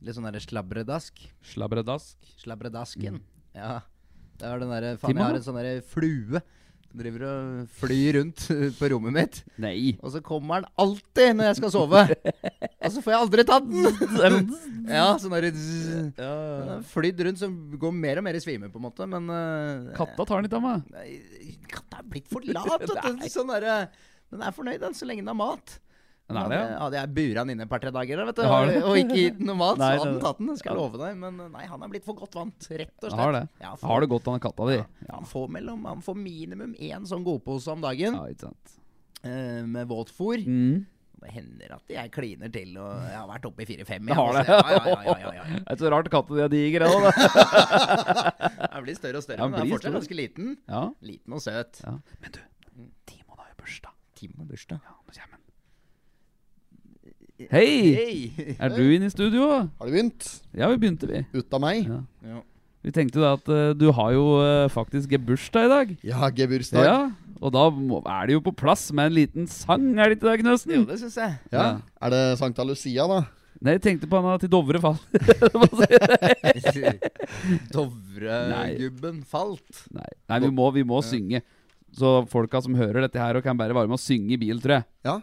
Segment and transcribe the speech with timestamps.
[0.00, 1.20] Litt sånn derre slabredask.
[1.52, 2.16] Slabredask.
[2.40, 3.20] Slabredasken.
[3.56, 3.80] Ja.
[4.40, 6.40] Det er den derre Faen, jeg har en sånn derre flue.
[6.90, 8.46] som Driver og flyr rundt
[8.80, 9.36] på rommet mitt.
[9.62, 9.92] Nei.
[10.02, 12.00] Og så kommer den alltid når jeg skal sove.
[12.80, 14.48] Og så får jeg aldri tatt den!
[14.88, 16.78] ja, sånn derre ja, ja.
[16.90, 20.24] flydd rundt som går mer og mer i svime, på en måte, men uh, Katta
[20.24, 21.20] tar den ikke av meg.
[21.70, 23.28] Katta er blitt for lat, vet du.
[23.30, 23.76] Sånn derre
[24.32, 25.76] Den er fornøyd, den, så lenge den har mat.
[26.30, 26.76] Den er det, ja.
[26.84, 29.40] Hadde jeg bura han inne et par-tre dager, da, vet du, og, og ikke gitt
[29.42, 30.52] noe mat, Nei, så hadde han tatt den.
[30.60, 31.18] Skal jeg love deg.
[31.24, 33.18] Men nei, han er blitt for godt vant, rett og slett.
[33.20, 33.42] Har det.
[33.62, 34.78] Ja, for, har det godt, han katta di.
[34.78, 38.78] Ja, han, får mellom, han får minimum én sånn godpose om dagen Ja, ikke sant.
[39.20, 40.46] Uh, med våtfôr.
[40.46, 40.86] Mm.
[41.20, 44.06] Det hender at jeg kliner til, og jeg har vært oppe i fire-fem.
[44.08, 44.44] Det har det.
[44.48, 45.42] Ja, ja, ja, ja, ja, ja.
[45.66, 46.92] Det er så rart katta di er diger, det.
[47.04, 48.78] da.
[48.86, 50.54] Blir større og større, men den er fortsatt ganske liten.
[50.64, 50.86] Ja.
[51.04, 51.82] Liten og søt.
[51.84, 51.98] ja.
[52.24, 52.40] Men du,
[53.10, 53.92] Timon har jo bursdag.
[54.16, 54.80] Timon har bursdag.
[54.80, 55.39] Ja, han.
[57.48, 57.94] Hei!
[57.96, 58.54] Hei!
[58.60, 59.46] Er du inne i studio?
[59.48, 60.26] Har du begynt?
[60.52, 61.22] Ja, vi begynte, vi.
[61.32, 61.86] Ut av meg?
[61.88, 62.00] Ja.
[62.26, 62.40] Ja.
[62.84, 65.94] Vi tenkte da at uh, du har jo uh, faktisk gebursdag i dag.
[66.04, 66.84] Ja, gebursdag.
[66.84, 66.98] Ja,
[67.40, 70.26] og da må, er det jo på plass med en liten sang, er det ikke
[70.26, 70.84] det, Jo, Knøsen?
[70.90, 71.38] det syns jeg.
[71.54, 71.62] Ja.
[71.62, 71.70] Ja.
[72.04, 73.22] Er det Sankta Lucia, da?
[73.60, 75.00] Nei, jeg tenkte på han til Dovre falt.
[77.72, 79.84] Dovregubben falt.
[79.96, 81.40] Nei, Nei vi, må, vi må synge.
[81.96, 84.60] Så folka som hører dette her, og kan bare være med å synge i bil,
[84.60, 84.88] tror jeg.
[85.08, 85.18] Ja.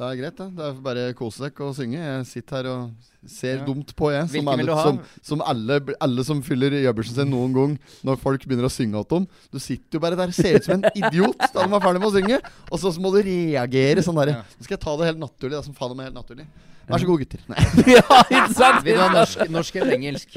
[0.00, 0.46] Det er greit, det.
[0.56, 1.98] Det er bare kose deg og synge.
[2.00, 3.64] Jeg sitter her og ser Ja.
[3.66, 4.28] dumt på, jeg.
[4.32, 8.66] Som, alle, som, som alle, alle som fyller gjøbelsen sin noen gang når folk begynner
[8.66, 9.28] å synge til dem.
[9.52, 12.08] Du sitter jo bare der ser ut som en idiot da de er ferdig med
[12.08, 12.40] å synge.
[12.70, 14.40] Og så så må du reagere sånn derre.
[14.56, 16.48] Nå skal jeg ta det helt naturlig, det som faen meg helt naturlig.
[16.88, 17.44] Vær så god, gutter.
[17.52, 17.62] Nei.
[17.94, 18.82] ja, ikke sant?
[18.88, 20.34] Vil du ha norsk, norsk eller engelsk?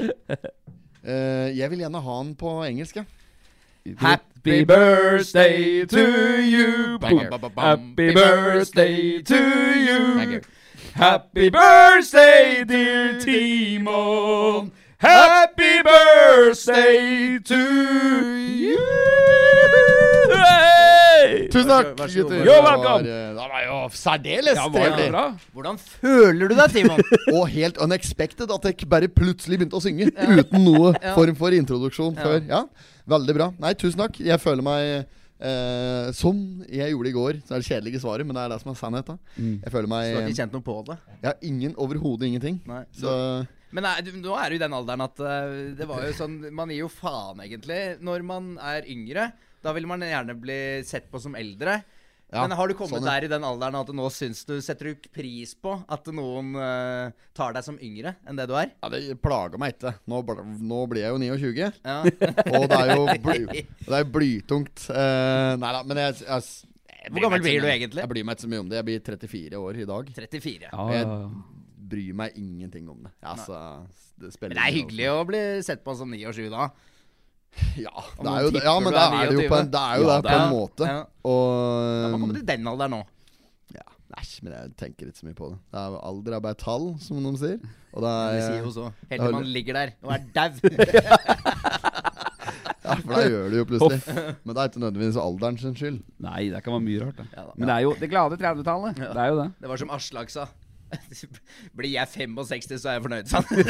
[1.06, 3.08] Uh, jeg vil gjerne ha den på engelsk, ja.
[3.94, 6.98] Happy birthday to you.
[7.56, 9.36] Happy birthday to
[9.86, 10.40] you.
[10.94, 14.72] Happy birthday, dear Timon.
[14.98, 17.60] Happy birthday to
[18.34, 18.78] you.
[20.34, 21.48] Hey!
[21.52, 22.42] Tusen takk, gutter.
[22.46, 23.04] Jo, velkommen.
[23.06, 25.08] Det var, jo særdeles Ja, trivelig.
[25.52, 27.00] Hvordan føler du deg, Timon?
[27.36, 31.14] Og helt unexpected at jeg bare plutselig begynte å synge uten noe Ja.
[31.14, 32.22] form for introduksjon Ja.
[32.24, 32.40] før.
[32.48, 32.62] Ja,
[33.06, 33.50] Veldig bra.
[33.62, 34.18] Nei, tusen takk.
[34.18, 34.86] Jeg føler meg
[35.38, 37.40] eh, som jeg gjorde i går.
[37.46, 39.20] Så er det kjedelige svaret, men det er det som er sannheten.
[39.36, 39.52] Mm.
[39.62, 40.96] Jeg føler Du har ikke kjent noe på det?
[41.20, 42.58] Jeg har ingen, overhodet ingenting.
[42.66, 42.82] Nei.
[42.96, 43.12] Så
[43.74, 46.36] Men nei, du, nå er du i den alderen at uh, det var jo sånn
[46.54, 47.80] Man gir jo faen, egentlig.
[48.06, 49.30] Når man er yngre,
[49.62, 51.80] da vil man gjerne bli sett på som eldre.
[52.32, 53.12] Ja, Men har du kommet sånn, ja.
[53.20, 56.56] der i den alderen at du nå syns du setter du pris på at noen
[56.58, 58.72] uh, tar deg som yngre enn det du er?
[58.74, 59.92] ja, det plager meg ikke.
[60.10, 61.98] Nå, bl- nå blir jeg jo 29, Ja.
[62.58, 64.88] og det er jo bly, det er blytungt.
[64.90, 66.48] Uh, nei da, men jeg, jeg,
[66.90, 68.02] jeg Hvor gammel blir du egentlig?
[68.02, 68.80] Jeg bryr meg ikke så mye om det.
[68.80, 70.10] Jeg blir 34 år i dag.
[70.18, 70.72] 34.
[70.72, 71.06] Ja, Jeg
[71.94, 73.14] bryr meg ingenting om det.
[73.22, 73.62] Altså,
[74.18, 76.66] det Men det er hyggelig hyggelig å bli sett på som 29 da.
[77.76, 78.62] Ja, det er jo det.
[78.64, 80.36] Ja, men det er er det jo på en, det er jo Ja, det på
[80.36, 80.88] er- en måte.
[80.90, 81.02] Ja.
[81.24, 81.42] Og
[82.02, 83.00] Ja, man kommer til den alderen nå.
[83.74, 83.84] ja,
[84.20, 85.58] Æsj, men jeg tenker ikke så mye på det.
[85.72, 87.58] det er, alder er bare et tall, som de sier.
[87.92, 88.86] Og det Det sier er jo så.
[89.10, 90.50] Helt til man ligger der og er dau.
[92.86, 93.96] Ja, for da gjør det jo plutselig.
[94.46, 95.96] Men det er ikke nødvendigvis alderen sin skyld.
[96.22, 97.16] Nei, det kan være mye rart.
[97.18, 97.24] Det.
[97.34, 97.54] Ja da.
[97.58, 99.00] Men det er jo det glade 30-tallet.
[99.02, 99.08] Ja.
[99.16, 99.46] Det er jo det.
[99.64, 100.44] Det var som Aslak sa.
[101.76, 103.56] Blir jeg 65, så er jeg fornøyd, sa han.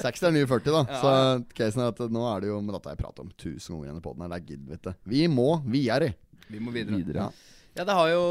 [0.00, 0.82] 60 er nye 40, da.
[0.88, 1.00] Ja.
[1.00, 1.10] Så
[1.56, 4.02] casen er at nå er det jo Men dette har jeg pratet om tusen ganger
[4.04, 4.32] på den her.
[4.34, 4.92] Det er gidd, vet du.
[5.14, 6.08] Vi må videre.
[6.50, 6.98] Vi må videre.
[7.00, 7.28] Videre.
[7.28, 7.56] Ja.
[7.78, 8.22] Ja, det har jo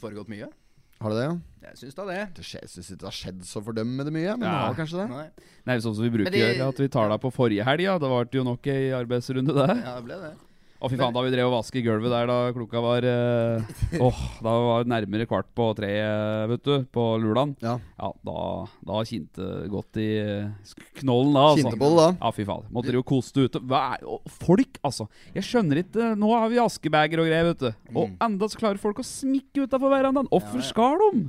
[0.00, 0.46] foregått mye.
[1.02, 1.34] Har det det, ja?
[1.66, 2.20] Jeg syns da det.
[2.36, 4.60] Det skjer- syns ikke det har skjedd så fordømmende mye, men det Ja.
[4.68, 5.08] har kanskje det.
[5.10, 5.26] Nei.
[5.66, 6.38] Nei, sånn som vi bruker de...
[6.38, 7.98] det- gjøre, at vi tar deg på forrige helg, ja.
[7.98, 9.74] Det var jo nok ei arbeidsrunde, det.
[9.82, 10.32] Ja, det ble det.
[10.84, 14.18] Å, fy faen, da vi drev og vasket gulvet der da klokka var eh, oh,
[14.44, 17.54] da var det nærmere kvart på tre, eh, vet du, på Lulan.
[17.64, 17.78] Ja.
[17.96, 18.42] Ja, da,
[18.84, 21.46] da kinte det godt i eh, knollen, da.
[21.54, 21.62] Altså.
[21.64, 22.08] Kjente på det da.
[22.20, 22.68] Ja, fy faen.
[22.74, 23.62] Måtte dere jo koste ute.
[23.64, 25.08] Hva er, oh, folk, altså.
[25.32, 27.70] Jeg skjønner ikke Nå har vi askebager og greier, vet du.
[27.94, 28.16] Og Mm.
[28.28, 30.28] enda så klarer folk å smikke utafor verandaen.
[30.28, 30.68] Hvorfor Ja, ja.
[30.68, 31.24] skal de?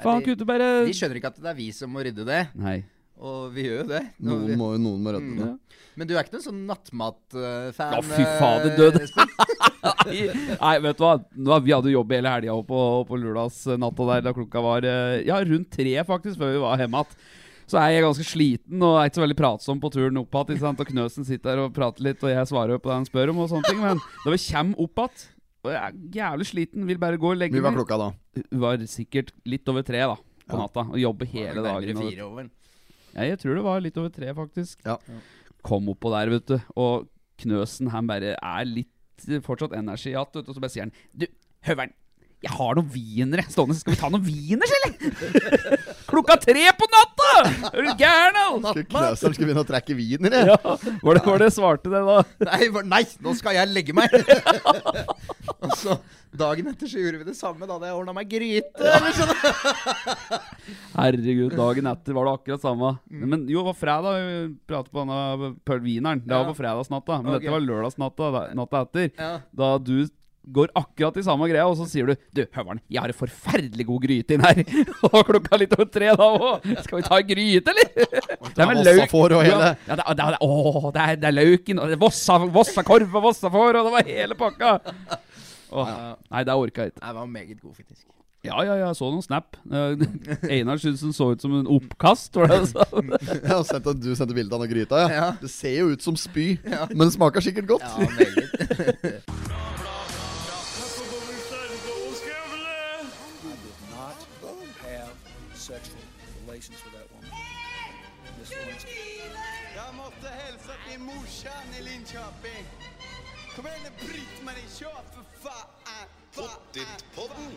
[0.00, 2.42] Faen, de- kunne bare De skjønner ikke at det er vi som må rydde det,
[2.54, 2.82] Nei.
[3.20, 4.02] Og vi gjør jo det.
[4.24, 5.38] Noen vi- må, noen må redde Mm.
[5.38, 5.48] det.
[5.48, 5.86] Ja.
[5.96, 7.92] Men du er ikke noen sånn nattmatfan?
[7.92, 9.00] Ja, fy fader, død.
[10.60, 11.60] Nei, vet du hva?
[11.64, 15.70] Vi hadde jobb hele helga på, på lørdagsnatta der da klokka var eh, Ja, rundt
[15.74, 17.16] tre, faktisk, før vi var hjemme igjen.
[17.70, 20.72] Så er jeg ganske sliten og er ikke så veldig pratsom på turen opp igjen.
[20.74, 23.44] Og Knøsen sitter der og prater litt, og jeg svarer på det han spør om,
[23.44, 23.78] og sånne ting.
[23.84, 25.28] Men da vi kommer opp igjen
[25.60, 28.06] og jeg er jævlig sliten, vil bare gå og legge Vi var klokka da.
[28.40, 30.62] Hun var sikkert litt over tre da på Ja.
[30.64, 31.98] natta og jobber hele dagen.
[32.00, 32.48] Fire over.
[33.14, 34.80] Ja, jeg tror det var litt over tre, faktisk.
[34.86, 34.98] Ja.
[35.66, 36.58] Kom oppå der, vet du.
[36.80, 37.08] Og
[37.40, 40.44] Knøsen han bare er litt fortsatt energi igjen.
[40.44, 41.26] Og så bare sier han Du,
[41.66, 41.92] Høveren,
[42.40, 43.76] Jeg har noen wienere stående.
[43.76, 44.92] Skal vi ta noen wieners, eller?
[46.10, 47.32] Klokka tre på natta!
[47.68, 48.38] Er du gæren,
[48.88, 50.40] Knøseren skulle begynne å trekke wienere.
[50.48, 50.56] Ja,
[51.04, 52.22] var det, var det svarte det, da?
[52.48, 54.08] Nei, nei, nå skal jeg legge meg!
[55.60, 55.96] og så
[56.30, 57.66] dagen etter så gjorde vi det samme.
[57.66, 58.92] Da hadde jeg ordna meg gryte.
[58.92, 59.34] Eller sånn.
[60.98, 62.94] Herregud, dagen etter var det akkurat samme.
[63.10, 64.38] Men jo, det var fredag vi
[64.70, 66.24] pratet på denne Pearl Wieneren.
[66.24, 67.20] Det var på fredagsnatta.
[67.20, 67.44] Men okay.
[67.44, 69.12] dette var lørdagsnatta natta etter.
[69.18, 69.34] Ja.
[69.50, 70.08] Da du
[70.50, 73.86] går akkurat i samme greia, og så sier du Du, Høveren, jeg har en forferdelig
[73.86, 74.62] god gryte inn her.
[75.06, 76.68] og klokka litt over tre da òg.
[76.86, 77.90] Skal vi ta en gryte, eller?
[78.46, 79.16] Det er med løk.
[79.30, 83.90] Ja, ja, det, det, å, det, er, det er løken, og vossakorv og vossafår, og
[83.90, 84.78] det var hele pakka.
[85.72, 87.06] Åh, Nei, det orka jeg ikke.
[87.06, 88.06] Jeg var meget god, faktisk.
[88.44, 89.56] Ja, ja, ja, jeg så noen snap.
[89.68, 90.00] Eh,
[90.54, 92.36] Einar syntes den så ut som en oppkast.
[92.40, 92.86] Var det sa?
[93.48, 95.10] Ja, og sendte, du sendte bilde av den gryta, ja.
[95.12, 95.28] Ja.
[95.42, 96.54] Det ser jo ut som spy,
[96.96, 97.84] men det smaker sikkert godt.
[97.84, 99.20] Ja, meget.
[109.76, 112.66] Jeg måtte hälsa till morsan i Linköping.
[113.56, 115.29] Kom igjen, Britt-Marie, för fan!
[115.40, 117.52] Pottit-podden!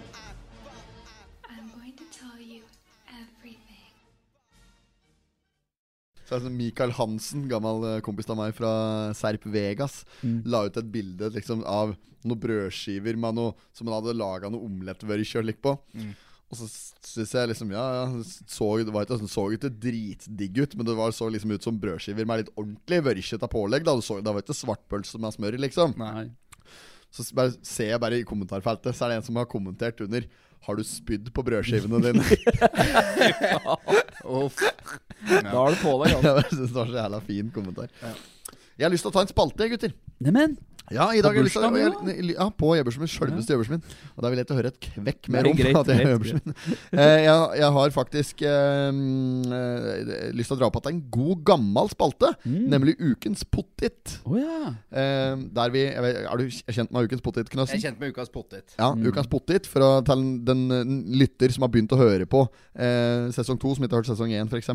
[1.50, 2.64] I'm going to tell you
[3.12, 3.92] everything.
[6.24, 8.72] Så er det sånn Mikael Hansen, gammel eh, kompis av meg fra
[9.20, 10.06] Serp Vegas,
[10.48, 11.92] la ut et bilde liksom av
[12.24, 15.76] noen brødskiver med noe, som han hadde laga noe omlettvørkjøl på.
[16.54, 20.62] Og så syns jeg liksom Ja, ja så, det var ikke, det så ikke dritdigg
[20.62, 23.84] ut, men det var, så liksom ut som brødskiver med litt ordentlig vørkjete pålegg.
[23.84, 23.98] Da.
[24.00, 25.98] Det, så, det var ikke svartpølse med smør, liksom.
[26.00, 26.30] Nei.
[27.14, 30.26] Så bare, ser jeg bare i kommentarfeltet, så er det en som har kommentert under
[30.66, 32.24] Har du spydd på brødskivene dine?
[34.40, 34.62] Uff.
[35.28, 36.34] Da er det på deg, altså.
[36.40, 37.92] jeg synes det var så jævla fin kommentar.
[38.78, 39.94] Jeg har lyst til å ta en spalte, gutter.
[40.24, 40.58] Neimen,
[40.92, 43.08] Ja, i dag har jeg lyst til å jeg- Ja, på Jebbersmin.
[43.08, 43.08] min.
[43.08, 43.70] Sjølveste ja.
[43.72, 43.82] min.
[44.18, 46.04] Og da vil jeg til å høre et kvekk mer om greit, at jeg er
[46.04, 46.56] greit, Jebbersen min.
[46.92, 50.92] Eh, jeg, jeg har faktisk eh, mm, eh, lyst til å dra opp at det
[50.92, 52.68] er en god, gammel spalte, Mm.
[52.68, 54.20] nemlig Ukens pottit.
[54.28, 54.74] Oh, ja.
[54.92, 57.76] Eh, der vi jeg vet, Er du kjent med Ukens pottit, Jeg Knøsen?
[57.80, 58.76] er kjent med ukas pottit.
[58.78, 62.44] Ja, Ukens pottit fra, til den, den lytter som har begynt å høre på
[62.76, 64.68] eh, sesong to, som ikke har hørt sesong én, f.eks.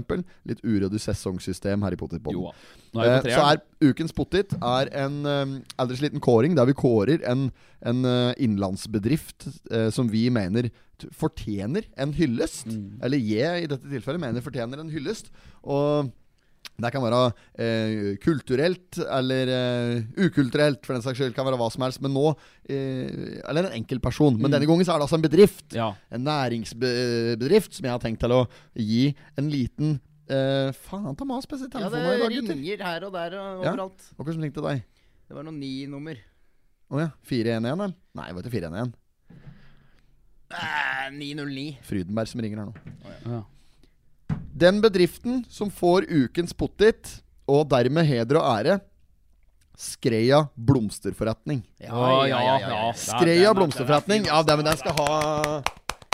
[0.48, 2.48] Litt uryddig sesongsystem her i Pottitpodden.
[2.96, 7.24] Eh, så er Ukens pottit er en um, aldri så liten kåring der vi kårer
[7.28, 7.48] en,
[7.86, 10.70] en eh, innenlandsbedrift eh, som vi mener
[11.14, 12.66] fortjener en hyllest.
[12.70, 12.98] Mm.
[13.06, 15.28] Eller jeg i dette tilfellet mener fortjener en hyllest.
[15.62, 16.10] Og
[16.78, 17.20] det kan være
[17.58, 21.34] eh, kulturelt eller eh, ukulturelt, for den saks skyld.
[21.34, 22.02] Kan være hva som helst.
[22.04, 22.26] Men nå
[22.70, 24.36] eh, Eller en enkeltperson.
[24.38, 24.54] Men Mm.
[24.56, 25.64] denne gangen så er det altså en bedrift.
[25.74, 25.88] Ja.
[26.14, 28.44] En næringsbedrift som jeg har tenkt til å
[28.78, 29.08] gi
[29.38, 32.54] en liten eh, Faen, ta mas spesielt Ja, telefonen det i dag, gutter.
[32.54, 33.72] ringer her og der og Ja.
[33.72, 34.08] overalt.
[34.18, 34.82] Ja, hva som ringte deg?
[35.28, 36.16] Det var noe ni-nummer.
[36.90, 37.08] Å ja.
[37.22, 37.94] 411, eller?
[38.14, 38.92] Nei, det var ikke 411.
[40.50, 41.78] Eh, 909.
[41.84, 42.74] Frydenberg som ringer her nå.
[43.26, 43.42] Ja.
[44.58, 48.80] Den bedriften som får ukens pottit, og dermed heder og ære,
[49.78, 51.60] Skreia blomsterforretning.
[51.78, 52.92] Ja, ja, ja, ja.
[52.98, 54.24] Skreia blomsterforretning.
[54.26, 55.62] Ja, det, men den skal ha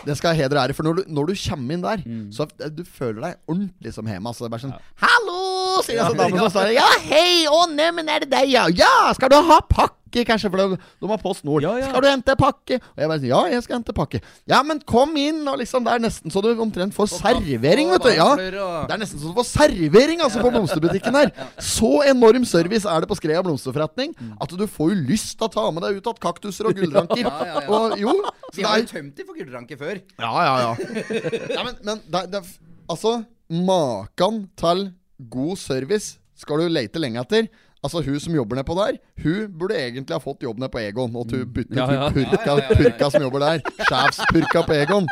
[0.06, 0.75] Den skal jeg og ære.
[0.77, 2.05] For når du, når du kommer inn der,
[2.35, 4.29] så eh, du føler deg ordentlig som hjemme.
[4.29, 5.63] Altså, det er bare sånn Hallo!
[5.85, 6.79] Sier altså sånn som står der.
[6.79, 7.45] Ja, hei!
[7.51, 8.65] Å, neimen, er det deg, ja?
[8.73, 9.13] Ja!
[9.17, 10.51] Skal du ha pakke, kanskje?
[10.53, 10.79] For de,
[11.11, 11.65] har Post Nord.
[11.67, 11.91] Ja, ja.
[11.91, 12.79] Skal du hente pakke?
[12.81, 14.21] Og jeg bare sier ja, jeg skal hente pakke.
[14.51, 15.43] Ja, men kom inn!
[15.51, 18.11] Og liksom, det er nesten så du omtrent får servering, vet du.
[18.17, 18.31] Ja.
[18.39, 21.33] Det er nesten så du får servering altså på blomsterbutikken her.
[21.62, 25.53] Så enorm service er det på Skrea blomsterforretning at du får jo lyst til å
[25.53, 27.25] ta med deg ut igjen kaktuser og gullranker.
[27.35, 27.71] Ja, ja, ja.
[27.73, 28.12] Og jo,
[28.50, 30.00] så De har jo tømt dem for gullranker før.
[30.21, 30.73] ja, ja, ja.
[31.55, 32.41] ja men men det, det,
[32.91, 34.87] altså, Makan til
[35.31, 37.49] god service skal du lete lenge etter.
[37.85, 41.12] Altså Hun som jobber nedpå der, hun burde egentlig ha fått jobb ned på Egon.
[41.21, 42.07] Og hun bytter Ja, ja.
[42.14, 43.61] purka, purka som jobber der.
[43.85, 45.09] Sjefspurka på Egon.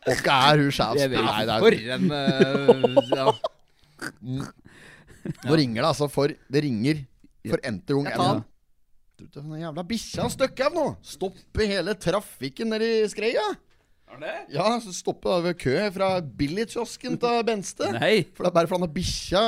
[0.00, 1.06] Og ikke er hun sjefs...
[1.14, 3.26] Nei, det For er, en uh, ja.
[5.46, 7.04] nå ringer det altså for Det ringer
[7.46, 8.08] for n-te gang.
[8.10, 9.58] Jeg den.
[9.60, 10.86] Jævla bikkja støkker av nå!
[11.04, 13.44] Stopper hele trafikken nedi skreia.
[14.50, 17.92] Ja, så stoppet da ved kø fra billigkiosken til Benste.
[18.00, 18.26] Nei.
[18.34, 19.44] For det er bare for han har bikkja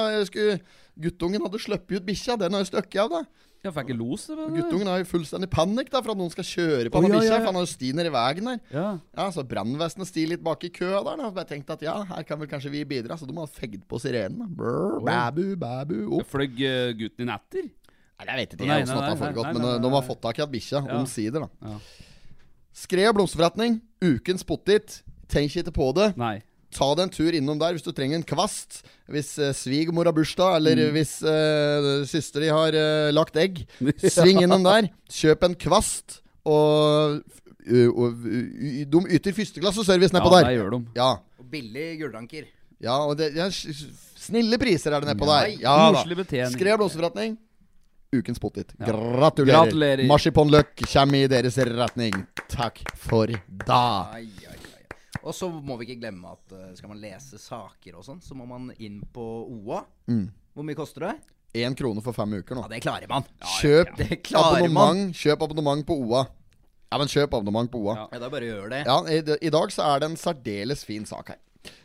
[1.02, 2.36] Guttungen hadde sluppet ut bikkja.
[2.40, 3.48] Den har jo stukket av, da.
[3.62, 4.24] Jeg fikk ikke los.
[4.26, 7.12] det Guttungen har jo fullstendig panikk da for at noen skal kjøre på oh, ja,
[7.14, 7.28] bikkja.
[7.28, 7.38] ja, ja.
[7.38, 8.58] For han har jo sti nedi veien der.
[8.74, 8.86] Ja.
[9.16, 11.22] Ja, Så brannvesenet stiger litt bak i køa der.
[11.22, 13.16] da Så jeg tenkte at ja, her kan vel kanskje vi bidra.
[13.16, 14.42] Så de har fegd på sirenen.
[14.42, 15.04] da Brr, oh.
[15.06, 16.26] Babu, babu, opp.
[16.34, 17.70] Fløy uh, gutten din etter?
[18.22, 19.82] Nei, jeg vet ikke Nei, nei, nei, nei, nei, nei, nei, men nei, uh, nei,
[19.82, 20.08] de har nei.
[20.10, 22.11] fått tak i at
[22.74, 23.04] bikkja, og.
[23.04, 23.12] Ja.
[23.12, 23.80] Blomsterforretning.
[24.02, 25.02] Ukens pottit.
[25.28, 26.16] Tenk ikke på det.
[26.16, 26.42] Nei.
[26.72, 28.82] Ta deg en tur innom der hvis du trenger en kvast.
[29.12, 30.92] Hvis eh, svigermor har bursdag, eller Mm.
[30.96, 33.66] hvis eh, søster di har eh, lagt egg.
[34.08, 34.88] Sving innom der.
[35.10, 36.22] Kjøp en kvast.
[36.44, 37.22] Og
[37.62, 38.16] og, og,
[38.90, 40.48] De yter førsteklasseservice nedpå ja, der.
[40.48, 40.80] det gjør de.
[40.96, 41.10] Ja.
[41.38, 42.48] Og billig gullranker.
[42.82, 43.46] ja, og det ja,
[44.18, 45.46] Snille priser er det nedpå der.
[45.46, 45.60] Nei.
[45.62, 46.00] Ja da.
[46.00, 46.56] Koselig betjening.
[46.56, 47.36] Skrev blomsterforretning.
[48.12, 48.74] Ukens potet.
[48.78, 48.86] Ja.
[48.86, 49.64] Gratulerer.
[49.64, 50.04] Gratulerer.
[50.06, 52.12] Marsipanløk kommer i deres retning.
[52.52, 53.32] Takk for
[53.64, 53.78] da.
[54.12, 55.18] Ai, ai, ai.
[55.22, 58.36] Og så må vi ikke glemme at eh, skal man lese saker og sånn, så
[58.36, 59.80] må man inn på OA.
[60.12, 60.26] Mm.
[60.52, 61.14] Hvor mye koster det?
[61.62, 62.66] Én krone for fem uker nå.
[62.66, 63.24] Ja, det klarer man.
[63.60, 64.76] Kjøp Det klarer man.
[64.76, 65.16] abonnement.
[65.16, 66.26] Kjøp abonnement på OA.
[66.92, 67.94] Ja, men kjøp abonnement på OA.
[67.96, 68.06] Ja.
[68.12, 68.82] Ja, da bare gjør det.
[68.88, 71.40] Ja, i, I dag så er det en særdeles fin sak her.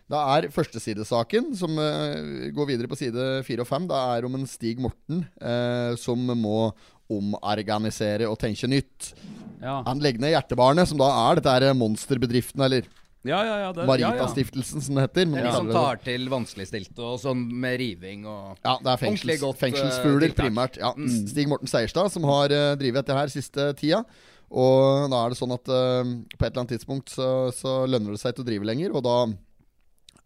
[0.08, 3.88] Det er førstesidesaken som eh, går videre på side fire og fem.
[3.90, 6.70] Det er om en Stig Morten eh, som må
[7.12, 9.12] omorganisere og tenke nytt.
[9.60, 12.88] Ja, Han legger ned Hjertebarnet, som da er dette her monsterbedriften, eller
[13.28, 13.56] ja, ja.
[13.60, 13.88] ja, det, ja, ja.
[13.90, 15.26] Maritastiftelsen, som det heter.
[15.28, 19.02] men er de som tar til vanskeligstilte og sånn med riving og Ja, det er
[19.02, 20.80] fengsels, godt, fengselsfugler eh, primært.
[20.80, 20.94] Ja.
[21.28, 24.04] Stig Morten Seierstad som har uh, drevet dette her siste tida.
[24.48, 28.16] Og da er det sånn at uh, på et eller annet tidspunkt så, så lønner
[28.16, 28.96] det seg til å drive lenger.
[28.96, 29.18] Og da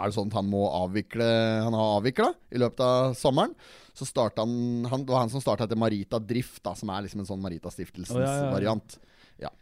[0.01, 1.27] er det sånn at han må avvikle
[1.63, 3.53] Han har avvikla i løpet av sommeren.
[3.93, 7.05] Så starta han, han Det var han som starta etter Marita Drift, da, som er
[7.07, 8.51] liksom en sånn Marita-stiftelsens oh, ja, ja, ja.
[8.57, 8.99] variant.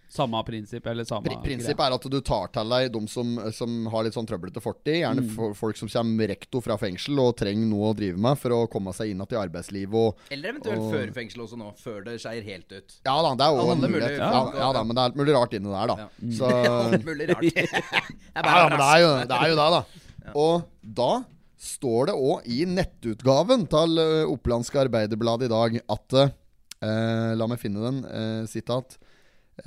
[0.09, 3.75] Samme prinsipp, eller samme Pri prinsippet er at du tar til deg de som, som
[3.93, 5.03] har litt sånn trøblete fortid.
[5.03, 5.53] Gjerne Mm.
[5.53, 8.89] folk som kommer rekto fra fengsel og trenger noe å drive med for å komme
[8.97, 9.93] seg inn igjen i arbeidslivet.
[9.93, 11.69] Og Eller eventuelt Og- før fengsel også nå.
[11.77, 12.97] Før det skeier helt ut.
[13.05, 14.17] Ja da, det er jo en mulighet.
[14.17, 15.95] Ja, folk, ja da, men det er alt mulig rart inni der, da.
[16.01, 16.09] Ja.
[16.39, 16.49] Så
[16.89, 17.41] Alt mulig rart.
[17.53, 19.83] Det er Ja, bare ja, men det er jo det, er jo det da.
[20.29, 20.33] Ja.
[20.39, 21.11] Og da
[21.59, 27.59] står det òg i nettutgaven til eh, Opplandske Arbeiderblad i dag at eh, La meg
[27.59, 28.03] finne den.
[28.07, 28.95] Eh, sitat.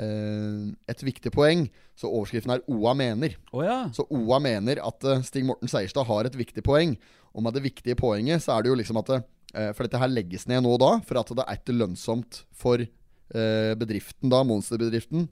[0.00, 1.66] Eh, et viktig poeng.
[1.98, 3.36] Så overskriften er 'OA mener'.
[3.52, 3.90] Oh, ja.
[3.92, 6.96] Så OA mener at eh, Stig Morten Seierstad har et viktig poeng.
[7.34, 10.08] Og med det viktige poenget så er det jo liksom at eh, For dette her
[10.08, 15.28] legges ned nå da, for at det er ikke lønnsomt for eh, bedriften da, monsterbedriften.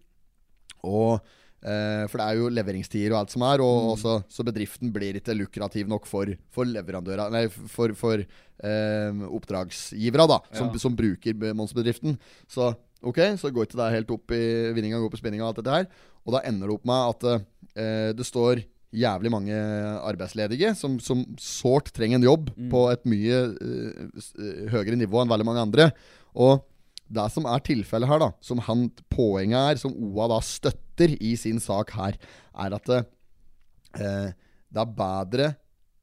[0.84, 1.20] Og
[1.60, 5.34] For det er jo leveringstider og alt som er, og også, så bedriften blir ikke
[5.36, 10.80] lukrativ nok for, for leverandører Nei, for, for eh, oppdragsgivere, da, som, Ja.
[10.80, 12.16] som bruker be- monsterbedriften.
[12.48, 12.70] Så
[13.02, 14.42] ok, så går ikke det helt opp i
[14.76, 15.86] vinninga, går på spinninga og alt dette her.
[16.24, 17.28] Og da ender det opp med at
[17.76, 19.54] eh, det står jævlig mange
[20.02, 25.30] arbeidsledige som, som sårt trenger en jobb på et mye uh, eh, høyere nivå enn
[25.30, 25.86] veldig mange andre.
[26.34, 26.64] Og
[27.10, 30.78] det som er tilfellet her, da, som han, poenget er, som OA da støtter
[31.20, 32.18] i sin sak her,
[32.60, 34.32] er at eh,
[34.70, 35.46] det er bedre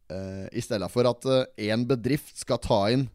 [0.10, 1.28] eh, I stedet for at
[1.60, 3.08] én bedrift skal ta inn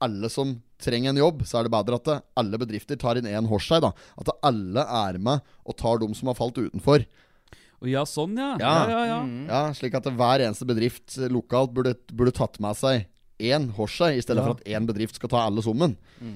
[0.00, 3.26] alle som trenger en jobb, så er det bedre at eh, alle bedrifter tar inn
[3.28, 3.82] én hos seg.
[3.84, 7.04] da At alle er med og tar dem som har falt utenfor.
[7.84, 8.54] Ja, sånn, ja.
[8.60, 8.70] Ja.
[8.84, 9.18] Ja, ja, ja.
[9.24, 9.44] Mm.
[9.48, 13.06] Ja, Slik at hver eneste bedrift eh, lokalt burde, burde tatt med seg
[13.40, 14.48] én hos seg, i stedet Ja.
[14.50, 15.94] for at én bedrift skal ta alle sammen.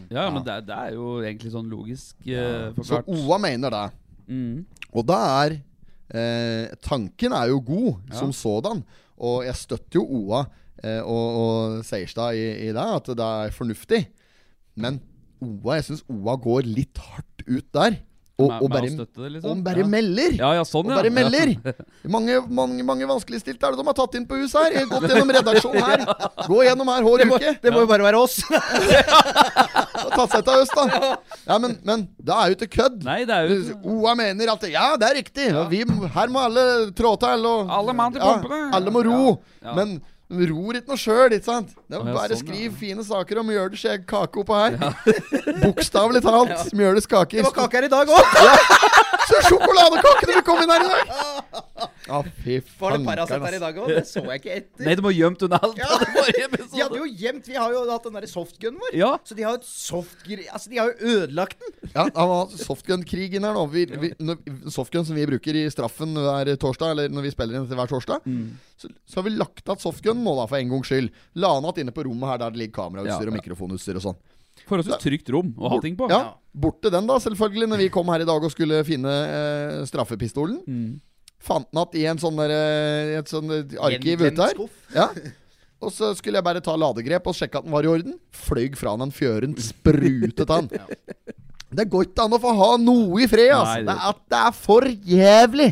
[0.08, 3.02] ja men det, er- det er jo egentlig sånn logisk eh, Så.
[3.04, 3.82] OA mener det.
[4.28, 4.64] Mm.
[4.94, 5.56] Og da er
[6.14, 8.18] eh, Tanken er jo god Ja.
[8.18, 8.84] som sådan.
[9.18, 10.44] Og jeg støtter jo OA
[10.82, 14.08] eh, og, og Seierstad i, i det, at det er fornuftig.
[14.76, 15.00] Men
[15.40, 17.98] OA, jeg syns OA går litt hardt ut der.
[18.34, 19.50] Og, og bare, støtte det, liksom.
[19.52, 19.86] og bare ja.
[19.86, 20.32] melder.
[20.40, 21.52] Ja, ja, sånn, Og bare melder.
[22.14, 24.88] Mange, mange, mange vanskeligstilte er det de har tatt inn på huset her.
[24.90, 26.02] Gått gjennom redaksjonen her.
[26.50, 27.52] Gå gjennom her hver uke.
[27.62, 28.40] Det må jo bare være oss.
[30.04, 31.12] Og tatt seg til øst, da.
[31.46, 32.98] Ja, men, men det er jo ikke kødd.
[33.06, 35.46] Nei, det er jo OA mener at Ja, det er riktig.
[35.70, 35.84] Vi,
[36.18, 36.66] her må alle
[36.98, 37.46] trå til.
[37.54, 38.60] Og, Alle mann til pumpene.
[38.74, 39.22] alle må ro.
[39.62, 39.78] Ja.
[40.34, 41.74] Ror ikke noe sjøl, ikke sant?
[41.88, 42.76] Det er bare sånn, skriv ja.
[42.80, 44.78] fine saker om Mjøles kake oppå her.
[45.64, 46.56] Bokstavelig talt.
[46.78, 47.38] Mjøles kake.
[47.38, 48.24] Det var kake her i dag òg.
[49.28, 51.14] Så sjokoladekakene vil komme inn her i dag!
[52.04, 53.86] Ja, fy Var det Paracet her i dag òg?
[53.88, 54.84] Det så jeg ikke etter.
[54.86, 55.78] Nei, du må gjemt unna alt.
[55.80, 55.96] Ja.
[56.74, 58.96] De hadde jo gjemt Vi har jo hatt den derre softgunen vår.
[58.98, 59.08] Ja.
[59.24, 60.42] Så de har jo et softgr...
[60.52, 61.72] Altså, de har jo ødelagt den.
[61.94, 63.64] Ja, han har softgun-krigen her nå.
[63.72, 64.42] Vi, vi, når,
[64.74, 67.90] softgun som vi bruker i straffen hver torsdag, eller når vi spiller inn til hver
[67.94, 68.54] torsdag, Mm.
[68.80, 71.08] så, så har vi lagt igjen softgun nå, da, for en gangs skyld.
[71.40, 74.04] La han igjen inne på rommet her der det ligger kamerautstyr Ja, og mikrofonutstyr og
[74.10, 74.20] sånn.
[74.68, 76.08] Forholdsvis trygt rom å ha ting på.
[76.12, 79.80] Ja, Borte den, da, selvfølgelig, når vi kom her i dag og skulle finne eh,
[79.90, 80.60] straffepistolen.
[80.70, 81.00] Mm.
[81.44, 84.62] Fant den igjen i en sånn der, eh, et sånn eh, arkiv ute her.
[84.94, 85.08] Ja.
[85.84, 88.14] Og så skulle jeg bare ta ladegrep og sjekke at den var i orden.
[88.32, 90.70] Fløy fra den fjøren, sprutet han.
[91.74, 93.80] Det går ikke an å få ha noe i fred, altså.
[93.82, 95.68] Nei, det- det, er, det er for jævlig.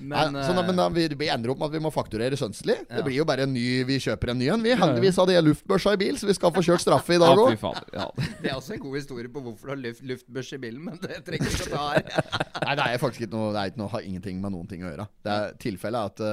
[0.00, 2.38] Men, Nei, sånn, eh, men da, vi, vi ender opp med at vi må fakturere
[2.38, 2.76] Sønsli.
[2.76, 2.98] Ja.
[2.98, 4.64] Det blir jo bare en ny Vi kjøper en ny en.
[4.64, 7.42] Vi Heldigvis hadde jeg luftbørsa i bil, så vi skal få kjørt straffe i dag
[7.42, 7.56] òg.
[7.96, 8.08] Ja.
[8.42, 11.02] det er også en god historie på hvorfor du har luft, luftbørs i bilen, men
[11.02, 12.32] det trenger ikke å ta her.
[12.66, 14.84] Nei, det er faktisk ikke noe Det er ikke noe, har ingenting med noen ting
[14.84, 15.10] å gjøre.
[15.24, 16.26] Det er Tilfellet at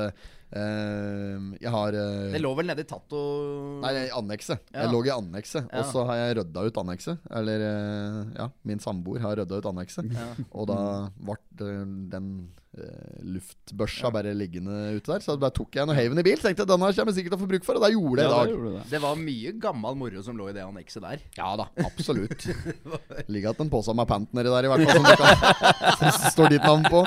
[0.53, 3.19] Uh, jeg har uh, Det lå vel nede i Tato
[3.81, 4.61] Nei, i annekset.
[4.69, 4.83] Ja.
[4.83, 5.65] Jeg lå i annekset.
[5.65, 5.81] Ja.
[5.81, 7.23] Og så har jeg rydda ut annekset.
[7.39, 10.11] Eller uh, ja, min samboer har rydda ut annekset.
[10.13, 10.27] Ja.
[10.51, 10.77] Og da
[11.17, 11.81] ble eh,
[12.13, 12.61] den eh,
[13.23, 15.23] luftbørsa bare liggende ute der.
[15.25, 16.39] Så da tok jeg en og heiv den i bil.
[16.41, 18.31] Tenkte jeg, denne kommer jeg sikkert til å få bruk for, og det gjorde jeg
[18.31, 18.63] Ja, i dag.
[18.79, 18.85] det.
[18.95, 21.23] Det var mye gammel moro som lå i det annekset der.
[21.37, 22.47] Ja da, absolutt.
[23.31, 24.97] Ligger igjen en pose med pant nedi der, i hvert fall.
[24.97, 27.03] Som, det kan, som står ditt navn på.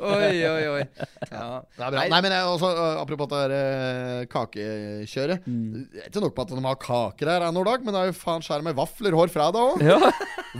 [0.00, 0.82] Oi, oi, oi.
[1.30, 1.60] Ja.
[1.76, 2.02] Det er bra.
[2.10, 2.70] Nei, men jeg, også,
[3.00, 5.46] Apropos det der kakekjøret.
[5.48, 5.86] Mm.
[6.06, 8.44] ikke nok med at de har kaker her en dag, men det er jo faen
[8.44, 9.84] skjær med vafler-hår fra det òg.
[9.84, 10.12] Ja.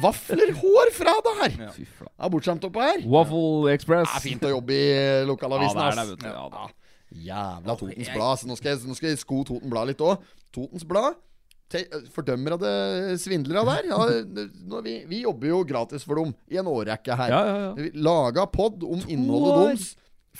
[0.05, 1.57] Vafler-hår fra det her!
[1.99, 2.00] Flate.
[2.21, 3.01] Det er bortskjemt oppå her.
[3.09, 4.11] Waffle Express.
[4.13, 6.27] Det er fint å jobbe i lokalavisen, Ja, det er ass.
[6.29, 6.67] Ja, da.
[7.11, 8.39] Jævla Totens Blad.
[8.43, 10.21] Så nå nå skal jeg sko Toten Blad litt òg.
[10.53, 11.17] Totens Blad.
[12.13, 13.89] Fordømmer av det svindlere der.
[13.89, 17.33] Ja, vi, vi jobber jo gratis for dem i en årrekke her.
[17.33, 17.91] Ja, ja, ja.
[18.05, 19.71] Laga pod om innholdet år.
[19.71, 19.89] deres.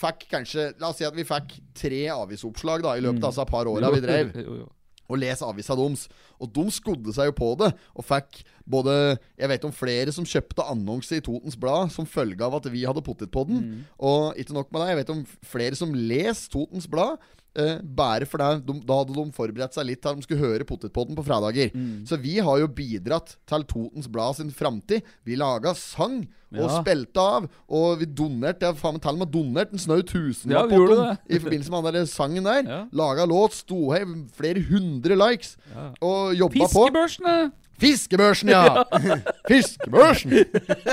[0.01, 3.47] Fikk kanskje La oss si at vi fikk tre avisoppslag da i løpet av disse
[3.49, 4.31] par åra vi drev.
[4.37, 4.69] Jo, jo.
[5.09, 6.05] Og les avisa deres.
[6.41, 7.71] Og de skodde seg jo på det.
[7.97, 12.45] Og fikk både Jeg vet om flere som kjøpte annonse i Totens Blad som følge
[12.45, 13.61] av at vi hadde potetpodden.
[13.61, 13.83] Mm.
[13.99, 17.19] Og ikke nok med det, jeg vet om flere som les Totens Blad.
[17.51, 20.63] Eh, bare for det, de, Da hadde de forberedt seg litt til de skulle høre
[20.67, 21.73] Potetpodden på fredager.
[21.75, 22.05] Mm.
[22.07, 25.03] Så vi har jo bidratt til Totens Blad sin framtid.
[25.27, 26.21] Vi laga sang
[26.53, 26.81] og Ja.
[26.81, 27.49] spilte av.
[27.69, 31.39] Og vi donerte Jeg har faen meg med donert en snau Ja, tusenlapp ja, i
[31.39, 32.63] forbindelse med den der sangen der.
[32.63, 32.87] Ja.
[32.91, 35.57] Laga låt, sto her, flere hundre likes.
[35.75, 35.91] Ja.
[36.01, 36.87] Og jobba på.
[36.87, 37.51] Fiskebørsene!
[37.81, 38.83] Fiskebørsen, ja!
[39.49, 40.35] Fiskebørsen!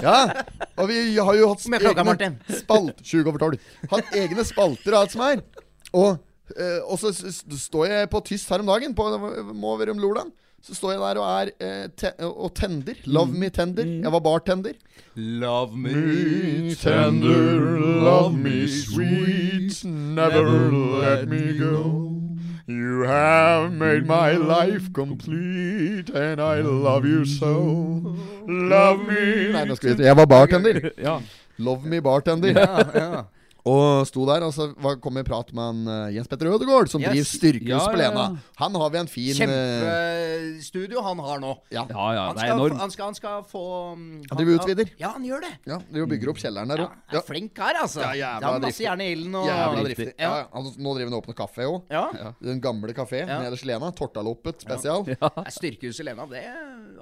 [0.02, 0.32] Ja.
[0.78, 1.60] Og vi har jo hatt
[2.06, 2.38] Martin?
[2.48, 3.58] spalt 20 over 12.
[3.92, 5.42] Hatt egne spalter og alt som er.
[5.92, 6.18] Og,
[6.88, 9.08] og så står jeg på Tyst her om dagen, på
[9.54, 10.30] Måverum Lordan.
[10.62, 12.98] Så står jeg der og er eh, te og tender.
[13.06, 13.86] Love me tender.
[14.02, 14.72] Jeg var bartender.
[15.14, 20.42] Love Me tender, love me sweet, never
[21.02, 22.12] let me go.
[22.68, 27.54] You have made my life complete, and I love you so.
[28.46, 30.90] Love me Nei, nå skal vi Jeg var bartender.
[30.98, 31.18] Ja.
[31.58, 32.52] Love me bartender.
[32.52, 33.22] Ja, ja.
[33.68, 36.46] Og sto der, og så var- kom vi i prat med han, eh, Jens Petter
[36.48, 37.10] Ødegaard, som Yes.
[37.10, 38.26] driver Styrkehus Ja, på ja, Lena.
[38.56, 41.52] Han har vi en fin eh, Kjempestudio han har nå.
[41.70, 41.84] Ja.
[41.88, 42.78] ja, ja, Han det er enormt.
[42.80, 44.90] han skal, han skal få han, Han driver utvider.
[45.00, 45.52] Ja, han gjør det.
[45.66, 47.12] ja, de bygger opp kjelleren der Ja, òg.
[47.12, 48.00] Ja, flink kar, altså.
[48.00, 50.12] Ja, jævla han masse jern i ilden og Jævla driftig.
[50.18, 50.62] Ja, ja.
[50.78, 51.82] Nå driver han og åpner kafé òg.
[51.90, 52.32] Ja.
[52.42, 53.40] Den gamle kafé Ja.
[53.42, 53.90] nederst i Lena.
[53.92, 55.04] Tortaloppet spesial.
[55.08, 56.42] Ja, Det Styrkehuset Lena, det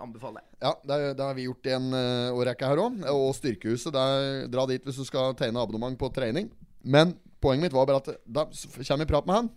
[0.01, 0.75] anbefaler jeg.
[0.87, 3.05] det, er- det har vi gjort i en uh, årrekke her òg.
[3.11, 3.93] Og Styrkehuset.
[3.93, 6.51] Det er, dra dit hvis du skal tegne abonnement på trening.
[6.87, 9.51] Men poenget mitt var bare at da kommer vi i prat med han.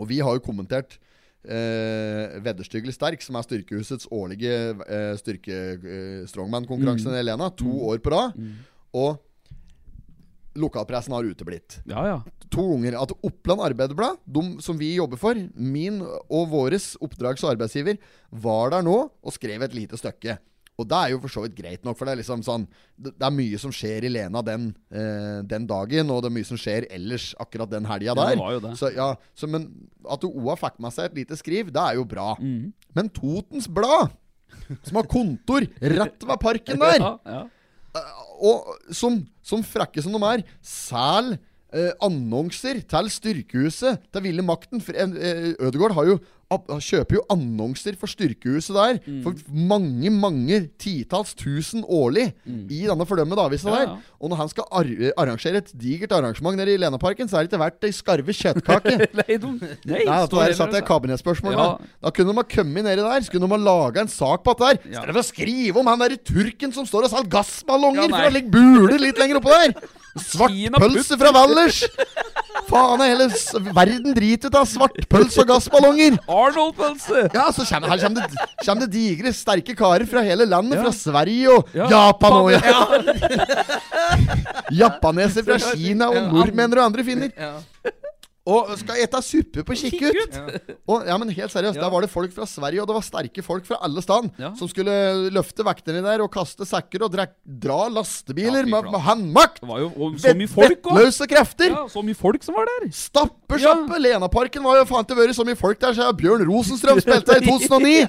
[0.00, 0.98] Og vi har jo kommentert
[1.46, 4.52] eh, Vedderstyggelig sterk, som er Styrkehusets årlige
[4.84, 7.18] eh, styrke-strongman-konkurranse Mm.
[7.20, 7.50] i Lena.
[7.50, 8.38] To år på rad.
[8.94, 9.18] Og
[10.60, 11.78] lokalpressen har uteblitt.
[11.86, 12.20] Ja, ja.
[12.50, 17.52] to ganger at Oppland Arbeiderblad, de som vi jobber for, min og våres oppdrags- og
[17.54, 17.98] arbeidsgiver,
[18.32, 20.38] var der nå og skrev et lite stykke.
[20.80, 22.64] Og det er jo for så vidt greit nok, for det er liksom sånn
[23.00, 26.48] Det, er mye som skjer i Lena den, eh, den dagen, og det er mye
[26.48, 28.34] som skjer ellers akkurat den helga Ja, der.
[28.34, 28.72] det var jo det.
[28.80, 29.68] Så, ja, så, men
[30.08, 32.32] at OA fikk med seg et lite skriv, det er jo bra.
[32.40, 32.72] Mm.
[32.96, 34.16] Men Totens Blad,
[34.82, 37.44] som har kontor rett ved parken der Ja, ja.
[38.40, 41.34] og som, som frekke som de er, sel
[41.72, 44.80] eh, annonser til Styrkehuset, til Ville Makten.
[44.82, 46.18] For, eh, Ødegaard har jo,
[46.50, 49.22] kjøper jo annonser for Styrkehuset der Mm.
[49.22, 53.98] for mange, mange titalls tusen årlig i denne fordømmede avisa ja, Ja, der.
[54.20, 54.84] Og når han skal ar
[55.16, 58.96] arrangere et digert arrangement nede i Lenaparken, så er det ikke verdt ei skarve kjøttkake.
[59.20, 59.52] Nei, de,
[59.86, 61.56] nei, Nei, der satt jeg kabinettspørsmål Ja.
[61.78, 61.78] da.
[62.02, 64.56] Da kunne de ha kommet nedi der, så kunne de ha laga en sak på
[64.58, 64.92] dette der.
[64.96, 65.06] Ja.
[65.06, 68.34] Dere får skrive om han der turken som står og selger gassballonger, Ja, for å
[68.34, 69.74] legge buler litt lenger oppå der.
[70.50, 71.84] Kina Svartpølse fra Valdres!
[72.70, 73.26] Faen, hele
[73.74, 76.18] verden driter ut av svartpølse og gassballonger.
[76.30, 77.24] Arnold-pølse!
[77.34, 80.78] Ja, så kommer, her kommer det, kommer det digre, sterke karer fra hele landet.
[80.78, 80.84] Ja.
[80.86, 81.88] Fra Sverige og Ja.
[81.90, 82.84] Japan og ja.
[84.82, 87.34] Japaneser fra Kina og nordmenn og andre finner.
[87.38, 87.58] Ja.
[88.50, 90.16] Og skal ete suppe på Kikkut.
[90.34, 90.74] Kikkut.
[90.90, 91.84] Og, ja, men helt seriøst, Ja.
[91.86, 94.50] Der var det folk fra Sverige, og det var sterke folk fra alle steder, Ja.
[94.58, 99.00] som skulle løfte vekterne der og kaste sekker og drak, dra lastebiler Ja, med, med
[99.06, 99.60] håndmakt.
[99.62, 100.98] Det var jo og så mye folk òg.
[100.98, 101.70] Vettløse krefter.
[101.76, 102.88] Ja, så mye folk som var der.
[102.92, 103.98] Stappesjappe!
[104.00, 107.46] Lenaparken var jo faen ikke vært så mye folk der siden Bjørn Rosenstrøm spilte i
[107.46, 108.08] 2009!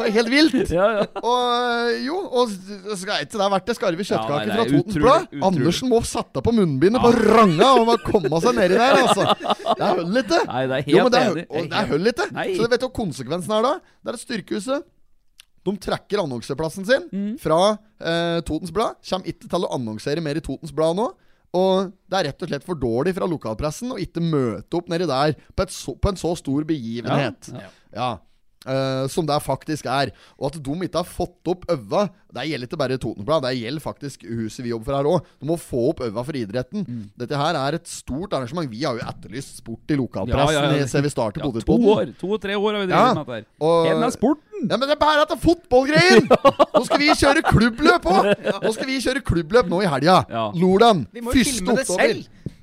[0.00, 0.70] Det er helt vilt.
[0.72, 1.04] Ja, ja.
[1.20, 2.52] Og jo, og
[2.96, 5.26] skal ikke det vært det skarve Ja, kjøttkaker nei, fra det Totens Blad?
[5.50, 9.49] Andersen må sette på munnbindet på ranga og komme seg nedi der, altså.
[9.58, 10.40] Det er høll det.
[10.46, 11.44] Nei, det er helt Jo, men det er, enig.
[11.50, 12.08] og det er hull.
[12.36, 12.46] Nei.
[12.56, 13.72] Så vet du hva konsekvensen er da?
[14.00, 14.84] Det er at Styrkehuset
[15.68, 17.32] de trekker annonseplassen sin Mm.
[17.38, 17.58] fra
[18.00, 18.96] eh, Totens Blad.
[19.04, 21.10] Kommer ikke til å annonsere mer i Totens Blad nå.
[21.52, 25.04] Og det er rett og slett for dårlig fra lokalpressen å ikke møte opp nedi
[25.10, 27.50] der på, et så, på en så stor begivenhet.
[27.52, 28.10] Ja, Ja.
[28.66, 30.10] Eh, som det faktisk er.
[30.38, 33.82] Og at de ikke har fått opp øva Det gjelder ikke bare Totenblad, det gjelder
[33.82, 35.30] faktisk huset vi jobber for her òg.
[35.40, 36.84] Du må få opp øva for idretten.
[36.86, 37.00] Mm.
[37.18, 38.70] Dette her er et stort arrangement.
[38.70, 40.86] Vi har jo etterlyst sport i Ja, lokalpressen ja, ja.
[40.86, 41.48] siden vi startet Ja,
[41.96, 43.46] år, to-tre år har vi Ja, drevet med dette her.
[43.60, 44.46] og- er sporten!
[44.70, 46.20] Ja, men det er bare dette det fotballgreier!
[46.76, 48.30] Nå skal vi kjøre klubbløp òg!
[48.62, 50.20] Nå skal vi kjøre klubbløp nå i helga.
[50.30, 50.50] Ja.
[50.54, 51.06] Lordan.
[51.12, 51.44] Vi må 1.
[51.46, 52.14] filme det oktober.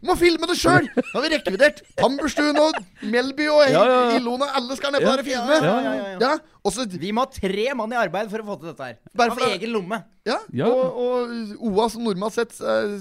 [0.06, 0.86] Må filme det sjøl!
[0.94, 1.80] Nå har vi rekvidert.
[1.98, 2.76] Tamberstuen og
[3.10, 4.20] Melby og Ja, ja, ja.
[4.20, 4.52] Ilona.
[4.60, 5.16] Alle skal ned på Ja.
[5.16, 5.58] der og filme.
[5.58, 6.20] Ja, ja, ja, ja.
[6.22, 9.00] Ja, og Vi må ha tre mann i arbeid for å få til dette her.
[9.18, 10.04] Bare for egen lomme.
[10.28, 10.68] Ja, Ja.
[10.68, 12.96] Og, og OA som normalt sett eh,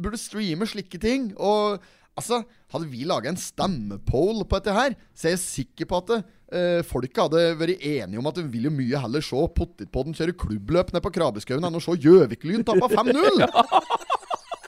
[0.00, 1.30] burde streame slike ting.
[1.38, 1.78] Og
[2.18, 6.10] altså, hadde vi laga en stemmepoll på dette her, så er jeg sikker på at
[6.20, 10.34] uh, folket hadde vært enige om at de vil jo mye heller se Pottitpodden kjøre
[10.36, 13.46] klubbløp ned på Krabbeskauen enn å se Gjøvik-Lyn tape 5-0.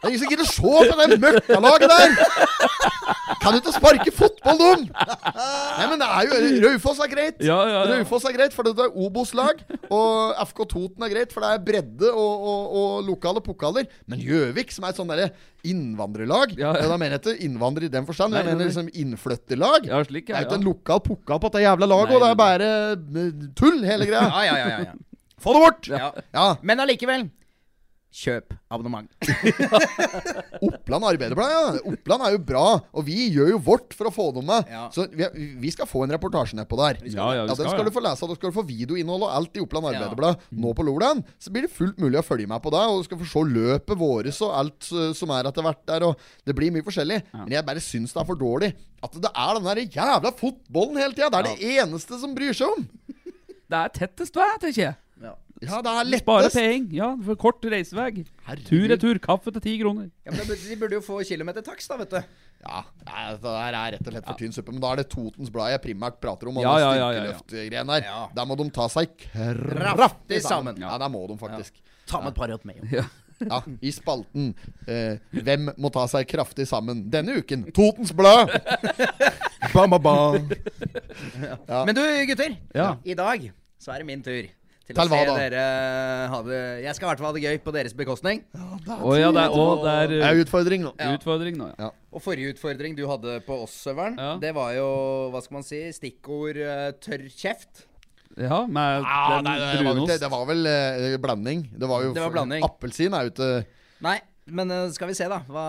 [0.02, 2.16] Det er ingen som gidder se på det møkkalaget der!
[3.42, 4.82] Kan du ikke sparke fotball, dum?
[4.90, 7.38] Nei, men det er jo Raufoss er greit.
[7.42, 7.98] Ja, ja, ja.
[8.00, 9.62] Raufoss er greit, for det er Obos-lag.
[9.94, 13.86] Og FK Toten er greit, for det er bredde og, og, og lokale pokaler.
[14.10, 15.30] Men Gjøvik, som er et sånn derre
[15.66, 16.88] innvandrerlag Ja, ja.
[16.90, 18.70] Da mener jeg ikke innvandrer i den forstand, jeg mener nei.
[18.70, 19.86] liksom innflytterlag.
[19.90, 22.24] Ja, slik, Det er jo ikke en lokal pokal på dette jævla laget, Nei, og
[22.26, 24.26] det er bare eh, tull, hele greia.
[24.26, 25.30] Ja, ja, ja, ja, ja.
[25.42, 25.90] Få det bort!
[25.90, 26.10] ja.
[26.34, 26.48] Ja.
[26.62, 27.30] Men allikevel
[28.12, 29.08] Kjøp abonnement.
[30.66, 31.92] Oppland Arbeiderblad, ja.
[31.94, 34.68] Oppland er jo bra, og vi gjør jo vårt for å få dem med.
[34.68, 34.82] Ja.
[34.92, 35.24] Så vi,
[35.62, 37.00] vi skal få en reportasje nedpå der.
[37.06, 37.88] Ja, ja, vi Ja, Den skal, skal ja.
[37.88, 39.94] du få lese, og du skal få videoinnhold og alt i Oppland Ja.
[39.96, 41.24] Arbeiderblad nå på lørdag.
[41.40, 43.44] Så blir det fullt mulig å følge med på det, og du skal få se
[43.56, 46.06] løpet våres og alt uh, som er etter hvert der.
[46.10, 47.22] Og det blir mye forskjellig.
[47.32, 51.00] Men jeg bare syns det er for dårlig at det er den der jævla fotballen
[51.00, 51.32] hele tida.
[51.32, 52.84] Det er det eneste som bryr seg om.
[53.72, 54.98] Det er tettest vei, tenker jeg.
[55.62, 56.56] Ja, det er Spare lettest.
[56.58, 56.94] penger.
[56.96, 58.24] Ja, for kort reisevei.
[58.66, 59.20] Tur-retur.
[59.22, 60.10] Kaffe til ti kroner.
[60.26, 62.18] Ja, men De burde jo få kilometertakst, da, vet du.
[62.62, 64.74] Ja, det der er rett og slett for tynn suppe.
[64.74, 66.58] Men da er det Totens Blad jeg primært prater om.
[66.58, 68.06] Og Ja, ja, ja, ja, ja, der.
[68.06, 68.20] Ja.
[68.34, 70.78] Der må de ta seg kraftig sammen.
[70.82, 71.78] Ja, der må de faktisk.
[72.06, 72.88] Ta med et par i med.
[72.92, 73.06] Ja.
[73.42, 74.54] Ja, I spalten
[74.86, 77.64] eh, 'Hvem må ta seg kraftig sammen?' denne uken.
[77.74, 78.52] Totens Blad!
[79.74, 80.38] ba, ba, ba.
[81.86, 82.56] Men du, gutter.
[82.74, 82.96] Ja.
[83.04, 83.50] I dag
[83.82, 84.46] så er det min tur.
[84.82, 85.34] Til, å se da?
[85.38, 85.64] dere
[86.32, 88.40] ha det Jeg skal i hvert fall ha det gøy på deres bekostning.
[88.50, 89.04] Ja, det er,
[89.54, 90.90] å, det er Det uh, er utfordring nå.
[90.98, 91.12] Ja.
[91.16, 91.92] utfordring nå, ja.
[92.12, 94.34] Og forrige utfordring du hadde på oss, Søveren, Ja.
[94.42, 94.88] det var jo,
[95.32, 97.86] hva skal man si, stikkord eh, tørr kjeft.
[98.36, 101.64] Ja, med Ah, den nei, det, var vel, det var vel eh, blanding.
[101.78, 102.64] Det var jo Det var blanding.
[102.66, 103.50] Appelsin er jo ikke
[104.02, 104.16] Nei,
[104.50, 105.42] men eh, skal vi se, da.
[105.46, 105.66] Hva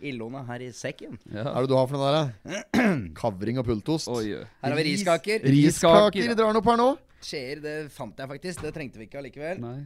[0.00, 1.18] Illone her i sekken.
[1.28, 2.88] Hva er det du har for noe der, da?
[3.20, 4.08] Kavring og pultost.
[4.10, 4.44] Oi, oi.
[4.64, 5.44] Her har vi riskaker.
[5.44, 6.36] Riskaker, Riskaker ja.
[6.38, 6.88] drar den opp her nå.
[7.22, 8.62] Skjeer, det fant jeg faktisk.
[8.64, 9.60] Det trengte vi ikke allikevel.
[9.64, 9.78] Nei.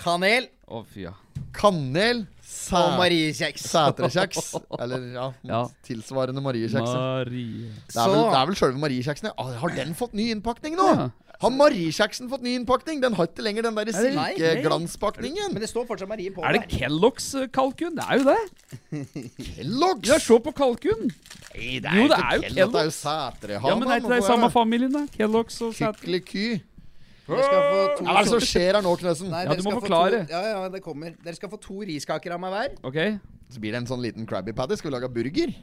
[0.00, 1.10] Kanel Å, fy ja.
[1.52, 2.22] Kanel.
[2.46, 3.66] Sæ og mariekjeks.
[3.68, 4.52] Sætrekjeks.
[4.78, 5.58] Eller ja, Ja.
[5.84, 6.94] tilsvarende mariekjeks.
[6.94, 7.72] Marie.
[7.90, 9.32] Det er vel, det er vel sjølve mariekjeksen.
[9.36, 10.86] Ah, Har den fått ny innpakning nå?
[10.94, 11.08] Ja.
[11.40, 12.98] Har Marie-kjeksen fått ny innpakning?
[13.00, 15.54] Den har ikke lenger den der silkeglanspakningen.
[15.54, 16.66] Men det står fortsatt Marie på Er det.
[16.68, 17.96] Kellogg's kalkun?
[17.96, 18.40] Det er jo det.
[19.46, 20.10] Kellogg's?
[20.10, 21.06] Ja, se på kalkun.
[21.54, 22.98] Nei, det Jo, det ikke er jo Kelloggs.
[23.00, 23.70] Det er jo Kellogg's.
[23.70, 25.06] Ja, men er ikke det i samme familien, da?
[25.16, 26.20] Kellogg's og Sætre.
[27.30, 29.30] Få to Hva er det som skjer her nå, Knøsen?
[29.30, 30.24] Ja, du må forklare.
[30.26, 31.14] To, ja, ja, det kommer.
[31.24, 32.74] Dere skal få to riskaker av meg hver.
[32.90, 32.98] Ok.
[33.54, 34.76] Så blir det en sånn liten Krabby Paddy.
[34.80, 35.54] Skal vi lage burger?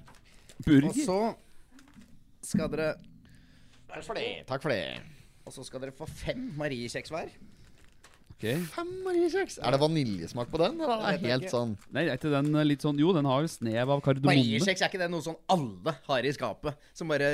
[0.63, 0.89] Burger?
[0.89, 1.19] Og så
[2.53, 2.95] skal dere
[3.87, 4.25] Takk for det.
[4.47, 5.16] Takk for det.
[5.47, 7.31] Og så skal dere få fem mariekjeks hver.
[8.37, 8.59] Okay.
[8.69, 9.57] Fem mariekjeks.
[9.65, 10.75] Er det vaniljesmak på den?
[10.83, 13.41] Eller er det helt sånn Nei, er ikke den eh, litt sånn Jo, den har
[13.41, 14.35] jo snev av kardemomme.
[14.35, 16.89] Mariekjeks er ikke det noe sånn alle har i skapet?
[16.93, 17.31] Som bare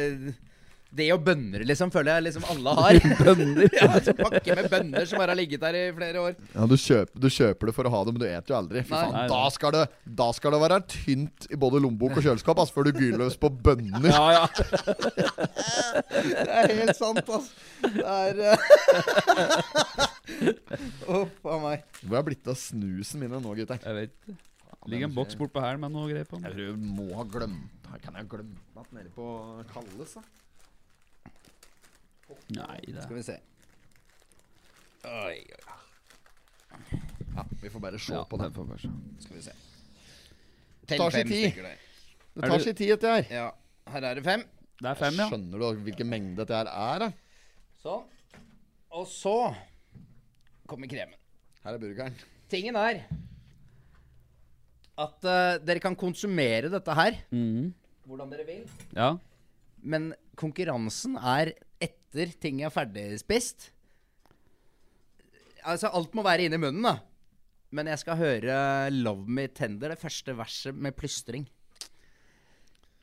[0.94, 2.98] Det og bønner, liksom, føler jeg liksom alle har.
[3.18, 3.66] bønner?
[3.80, 6.36] ja, altså, pakke med bønner som bare har ligget der i flere år.
[6.54, 8.84] Ja, du kjøper, du kjøper det for å ha det, men du eter jo aldri.
[8.86, 9.84] Fy faen, Nei, da skal, det,
[10.22, 13.40] da skal det være tynt i både lommebok og kjøleskap altså, før du gyr løs
[13.42, 14.10] på bønner.
[14.14, 14.46] Ja, ja.
[16.24, 17.52] Det er helt sant, altså.
[17.84, 18.34] Det er
[21.10, 21.84] Uff a meg.
[22.04, 23.80] Hvor er blitt av snusen mine nå, gutter?
[23.84, 24.36] Jeg vet det.
[24.92, 26.40] Ligger en boks bortpå her med noe greier på.
[26.44, 29.28] Jeg tror jeg må ha glemt Her Kan jeg ha glemt den nede på
[29.72, 30.24] Kalles, da?
[32.58, 33.38] Nei, det Skal vi se.
[35.04, 35.64] Oi, oi.
[37.34, 38.50] Ja, vi får bare se ja, på det.
[38.54, 38.92] det bare se.
[39.26, 39.56] Skal vi se.
[40.94, 41.60] tar sin tid.
[42.34, 43.28] Det Er tar sin tid, dette her.
[43.30, 43.50] Ja.
[43.94, 44.46] Her er det fem.
[44.80, 45.28] Det er fem, ja.
[45.32, 47.06] Skjønner du hvilken mengde dette her er?
[47.06, 47.12] da?
[47.84, 48.08] Sånn.
[48.94, 49.38] Og så
[50.70, 51.18] kommer kremen.
[51.64, 52.18] Her er burgeren.
[52.52, 53.04] Tingen er
[55.04, 57.72] at uh, dere kan konsumere dette her mm.
[58.06, 58.66] hvordan dere vil.
[58.94, 59.16] Ja.
[59.82, 61.56] Men konkurransen er
[62.14, 63.72] etter ting er ferdigspist.
[65.64, 67.00] Altså, alt må være inni munnen, da.
[67.74, 68.56] Men jeg skal høre
[68.92, 71.48] 'Love Me Tender', det første verset med plystring.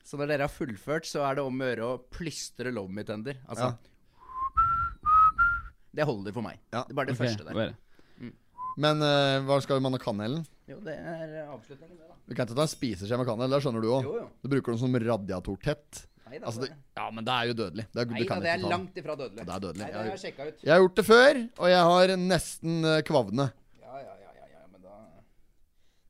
[0.03, 3.03] Så når dere har fullført, så er det om å gjøre å plystre 'Love Me
[3.03, 3.41] Tender'.
[3.47, 3.75] Altså
[5.93, 6.59] Det holder for meg.
[6.71, 7.27] Ja, Det er bare det okay.
[7.27, 7.75] første der.
[8.17, 8.33] Mm.
[8.77, 10.45] Men uh, hva skal vi med kanelen?
[10.69, 12.15] Jo, det er avslutningen, det, da.
[12.29, 13.51] Du kan ikke ta en spiseskje med kanel.
[13.51, 14.07] Det skjønner du òg.
[14.39, 16.05] Du bruker den som radiatortett.
[16.31, 17.83] Nei da, Altså, det, ja, men det er jo dødelig.
[17.91, 19.43] Det, er, nei, du da, det er ikke langt ifra dødelig.
[19.47, 19.81] Det er dødelig.
[19.81, 20.61] Nei, det har jeg sjekka ut.
[20.63, 23.47] Jeg har gjort det før, og jeg har nesten eh, kvavne.
[23.81, 24.95] Ja, ja, ja, ja, ja, men da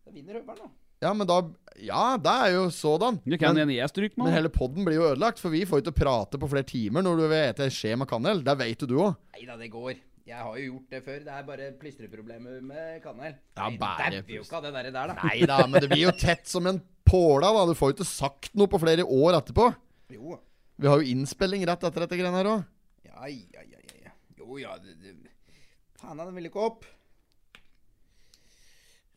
[0.05, 0.69] Da vinner Høveren, da.
[1.01, 1.39] Ja, men da
[1.81, 3.17] Ja, det er jo sådan.
[3.25, 5.81] Du kan Men, en jeg stryker men hele podden blir jo ødelagt, for vi får
[5.81, 8.43] jo ikke prate på flere timer når du vil ete skje med kanel.
[8.45, 9.17] Det vet jo du òg.
[9.33, 9.97] Nei da, det går.
[10.29, 11.19] Jeg har jo gjort det før.
[11.25, 13.33] Det er bare plystreproblemer med kanel.
[13.57, 15.15] Ja, bare dauer jo ikke av det der, der da.
[15.25, 16.77] Nei da, men det blir jo tett som en
[17.09, 17.65] påla, da.
[17.65, 19.71] Du får jo ikke sagt noe på flere år etterpå.
[20.11, 20.37] Jo.
[20.81, 22.63] Vi har jo innspilling rett etter dette greiene her òg.
[23.05, 24.13] Ja, ja, ja, ja, ja.
[24.39, 25.15] Jo, ja det, det.
[26.01, 26.87] Faen, den vil ikke opp.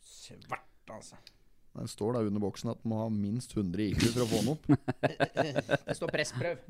[0.05, 1.19] Svart, altså.
[1.75, 4.43] Den står da under boksen at den må ha minst 100 IQ for å få
[4.43, 4.69] den opp.
[5.89, 6.61] Det står pressprøv.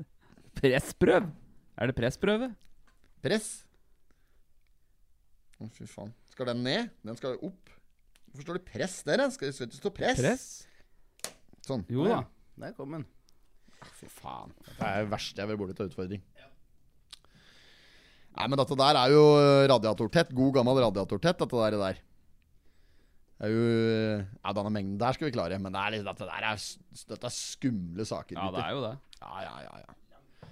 [0.57, 1.27] Pressprøv?
[1.75, 2.49] Er det pressprøve?
[3.25, 3.49] Press.
[5.59, 6.13] Å, fy faen.
[6.33, 6.89] Skal den ned?
[7.05, 7.69] Den skal opp.
[8.31, 9.21] Hvorfor står det press der?
[9.31, 10.19] Skal skal det ikke stå press?
[10.19, 10.47] Press?
[11.67, 11.85] Sånn.
[11.91, 12.23] Jo da.
[12.59, 13.05] Der kom den.
[13.99, 14.51] Fy faen.
[14.67, 16.23] Det er det verste jeg vil borti til utfordring.
[18.35, 19.23] Nei, men dette der er jo
[19.71, 20.33] radiatortett.
[20.35, 21.77] God gammel radiatortett, dette der.
[21.79, 22.01] der.
[23.35, 23.67] Det er jo
[24.43, 26.65] Ja, denne mengden der skal vi klare, men det er litt, dette der er,
[27.11, 28.35] dette er skumle saker.
[28.39, 28.93] Ja, det er jo det.
[29.21, 30.49] Ja, ja, ja, ja.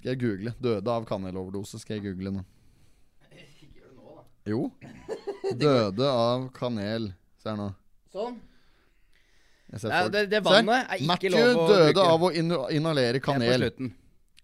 [0.00, 0.54] Skal jeg google?
[0.64, 1.80] Døde av kaneloverdose.
[1.80, 2.44] Skal jeg google nå?
[4.48, 4.62] Jo.
[5.60, 7.10] Døde av kanel.
[7.40, 7.66] Se her nå.
[8.12, 8.38] Sånn.
[9.70, 12.30] Nei, det- det vannet er ikke Matthew lov å døde av å
[12.70, 13.70] inhalere er kanel.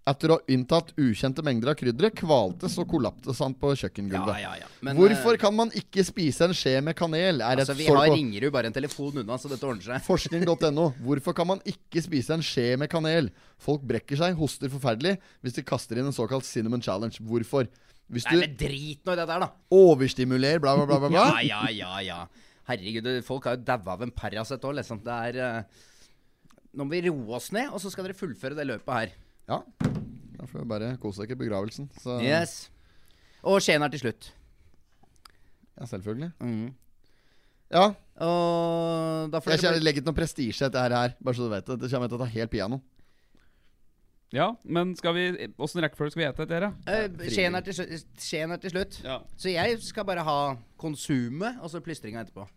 [0.07, 4.39] Etter å ha inntatt ukjente mengder av krydderet, kvaltes og kollaptes han på Ja, kjøkkengulvet.
[4.41, 4.67] ja, ja.
[4.81, 7.41] Men, Hvorfor eh, kan man ikke spise en skje med kanel?
[7.43, 10.01] Altså, vi har Ringerud bare en telefon unna, så dette ordner seg.
[10.07, 10.95] Forskning.no.
[11.05, 13.33] Hvorfor kan man ikke spise en skje med kanel?
[13.59, 17.19] Folk brekker seg, hoster forferdelig hvis de kaster inn en såkalt cinnamon challenge.
[17.19, 17.67] Hvorfor?
[18.09, 19.51] Hvis Nei, men drit nå i det der, da.
[19.75, 21.41] overstimulerer, bla, bla, bla, bla, bla.
[21.43, 22.27] Ja, ja, ja, ja.
[22.67, 24.99] Herregud, folk har jo daua av en Paracet òg, liksom.
[25.07, 25.85] Det er eh,
[26.77, 29.13] Nå må vi roe oss ned, og så skal dere fullføre det løpet her.
[29.49, 29.61] Ja.
[30.37, 31.87] Da får vi bare kose dere i begravelsen.
[32.03, 32.57] Så Yes.
[33.47, 34.33] Og Skien er til slutt.
[35.79, 36.33] ja, selvfølgelig.
[36.41, 36.75] Mm.
[37.71, 37.87] Ja.
[38.27, 41.51] Og da får Jeg dere legger ikke noe prestisje i dette her, bare så du
[41.55, 41.79] vet det.
[41.81, 42.81] Det kommer til å ta helt piano.
[44.35, 45.25] Ja, men skal vi
[45.63, 46.65] Åssen rekkefølge skal vi ete etter?
[46.91, 47.91] Eh, Skien er, til slu-
[48.51, 48.97] er til slutt.
[49.05, 49.21] Ja.
[49.39, 50.39] Så jeg skal bare ha
[50.83, 52.49] konsumet og så plystringa etterpå.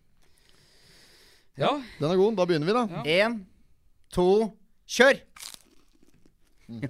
[1.60, 1.70] ja.
[2.00, 2.36] Den er god.
[2.40, 3.04] Da begynner vi, da.
[3.06, 3.30] Ja.
[4.16, 4.28] To,
[4.90, 5.20] kjør!
[6.70, 6.82] Mm,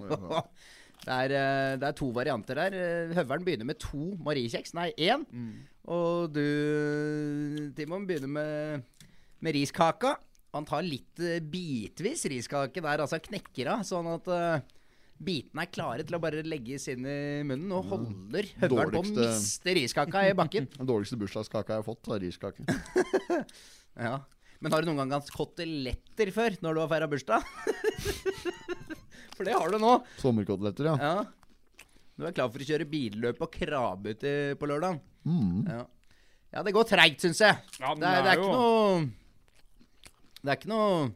[0.99, 2.73] Det er, eh, det er to varianter der.
[2.75, 4.73] Eh, Høveren begynner med to mariekjeks.
[4.75, 5.23] Nei, én.
[5.89, 6.41] Og du,
[7.77, 8.83] Timon, begynner med,
[9.39, 10.15] med riskaka.
[10.55, 14.63] Han tar litt eh, bitvis riskake der, altså knekker av, sånn at eh,
[15.19, 17.69] bitene er klare til å bare legges inn i munnen.
[17.75, 20.69] Og holder høvelen på å miste riskaka i bakken.
[20.77, 22.65] Den dårligste bursdagskaka jeg har fått, er riskake.
[23.99, 24.13] Ja.
[24.63, 27.43] Men har du noen gang hatt koteletter før, når du har feira bursdag?
[29.35, 29.91] For det har du nå.
[30.19, 30.95] Sommerkoteletter, ja.
[30.99, 31.83] Ja.
[32.19, 34.23] Du er klar for å kjøre billøp og krabbe ut
[34.59, 34.97] på lørdag?
[35.23, 35.61] Mm.
[35.71, 35.83] Ja.
[36.57, 37.55] ja, det går treigt, syns jeg.
[37.79, 39.28] Ja, det, er, det det er er ikke jo- noe
[40.39, 41.09] Det er ikke noe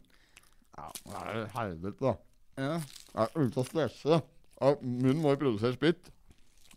[0.73, 2.13] ja det er jo helvete, da.
[2.57, 2.73] Ja,
[3.13, 4.13] Jeg er ute og stresse.
[4.61, 6.03] Ja, Munnen må jo produsere spytt.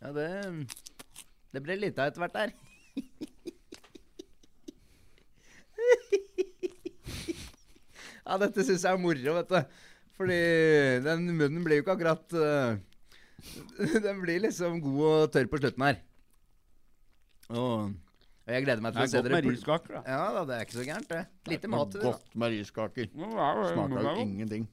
[0.02, 0.28] ja det
[1.54, 2.50] Det ble lite av etter hvert der.
[8.26, 9.60] ja, dette syns jeg er moro, vet du.
[10.16, 10.40] Fordi
[11.04, 12.76] den munnen blir jo ikke akkurat uh,
[14.06, 15.96] Den blir liksom god og tørr på slutten her.
[17.52, 17.92] Og,
[18.46, 20.02] og jeg gleder meg til å se dere Det er godt med riskaker, da.
[20.06, 21.22] Ja da, det er ikke så gærent, det.
[21.50, 22.04] Lite mat til det.
[22.06, 22.12] da.
[22.12, 23.08] Godt med riskaker.
[23.10, 24.68] Smaker Smaker jo ingenting.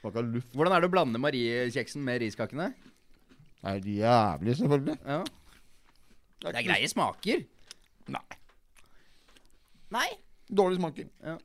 [0.00, 0.50] Smaker luft.
[0.54, 2.68] Hvordan er det å blande mariekjeksen med riskakene?
[3.58, 4.98] Det er jævlig, selvfølgelig.
[5.08, 5.22] Ja.
[6.44, 7.46] Det er greie smaker.
[8.14, 8.26] Nei.
[9.96, 10.08] Nei.
[10.60, 11.08] Dårlig smaking.
[11.24, 11.38] Ja.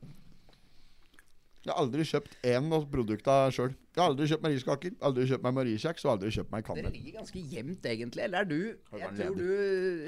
[1.64, 3.70] Jeg har aldri kjøpt én av produktene sjøl.
[3.94, 6.82] Jeg har aldri kjøpt meg riskaker, aldri kjøpt meg mariekjeks og aldri kjøpt meg Dere
[6.84, 8.22] Det ligger ganske jevnt, egentlig.
[8.26, 8.58] Eller er du
[9.00, 9.46] Jeg tror du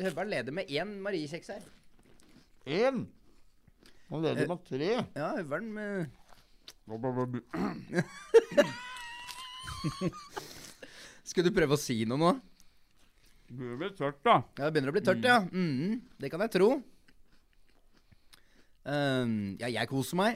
[0.05, 1.63] Høveren leder med én mariekjeks her.
[2.67, 3.07] Én!
[4.11, 4.91] Man leder med tre.
[5.17, 6.13] Ja, Høveren med
[11.27, 12.31] Skal du prøve å si noe nå?
[13.47, 14.37] Det å bli tørt, da.
[14.59, 15.39] Ja, det begynner å bli tørt, ja.
[15.47, 16.69] Mhm, det kan jeg tro.
[18.87, 20.33] Um, ja, jeg koser meg.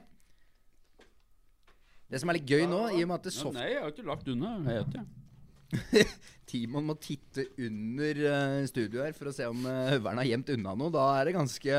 [2.11, 3.83] Det som er litt gøy nå, i og med at det Ja, soft nei, jeg
[3.85, 4.53] har ikke lagt unna.
[4.67, 6.07] Jeg vet jeg.
[6.51, 10.51] Timon må titte under uh, studio her for å se om uh, høveren har gjemt
[10.57, 10.91] unna noe.
[10.95, 11.71] Da er det ganske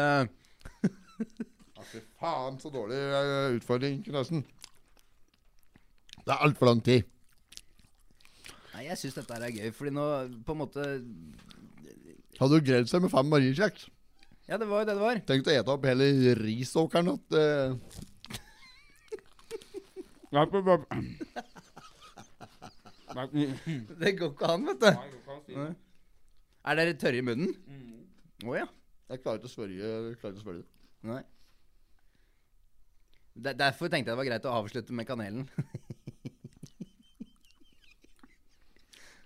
[1.81, 4.45] Ja, fy faen, så dårlig uh, utfordring, Knøsen.
[6.21, 7.03] Det er altfor lang tid.
[8.71, 10.05] Nei, jeg syns dette her er gøy, fordi nå
[10.47, 10.85] på en måte
[12.39, 13.89] Hadde du greid seg med fem mariekjeks?
[14.47, 15.19] Ja, det var jo det det var.
[15.27, 16.07] Tenk å ete opp hele
[16.39, 17.11] risåkeren.
[17.13, 17.75] At, eh,
[18.31, 20.20] Nei, på- på- Nei,
[23.99, 24.91] Det går ikke an, vet du.
[25.57, 25.71] Nei.
[26.71, 27.51] Er dere tørre i munnen?
[28.47, 28.67] Å ja.
[29.11, 30.69] jeg klarer ikke å svelge jeg klarer ikke å svølge det.
[31.11, 31.21] Nei.
[33.41, 35.43] Der- Derfor tenkte jeg det var greit å avslutte med kanelen.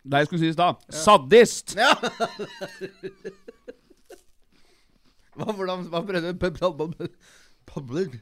[0.06, 0.76] Det jeg skulle si i stad.
[0.94, 1.74] Sadist!
[1.80, 1.94] Ja!
[5.36, 6.38] Hva, hvordan, hva prøvde du?
[7.68, 8.14] Public.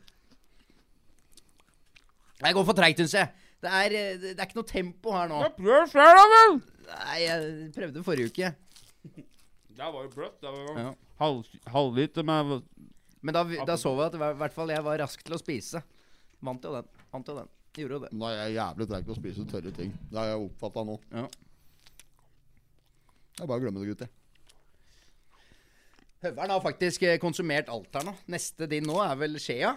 [2.43, 3.32] Jeg går for treigt, syns jeg.
[3.63, 5.39] Det er, eh, det er ikke noe tempo her nå.
[5.58, 6.58] Prøv sjøl, da vel!
[6.89, 8.49] Nei, jeg prøvde forrige uke.
[9.73, 10.36] Det var jo bløtt.
[10.43, 10.89] Det var Ja.
[11.19, 12.60] halv, halvliter med
[13.23, 15.82] Men da, da så vi at i hvert fall jeg var rask til å spise.
[16.43, 16.89] Vant jo den.
[17.13, 17.47] Vant jo den.
[17.73, 18.12] Gjorde jo det.
[18.13, 19.95] Nå er jævlig treig til å spise tørre ting.
[20.12, 20.99] Det har jeg oppfatta nå.
[21.15, 21.23] Ja.
[23.39, 24.12] Jeg bare glemmer det, gutter.
[26.23, 28.13] Høveren har faktisk eh, konsumert alt her nå.
[28.32, 29.73] Neste din nå er vel skjea.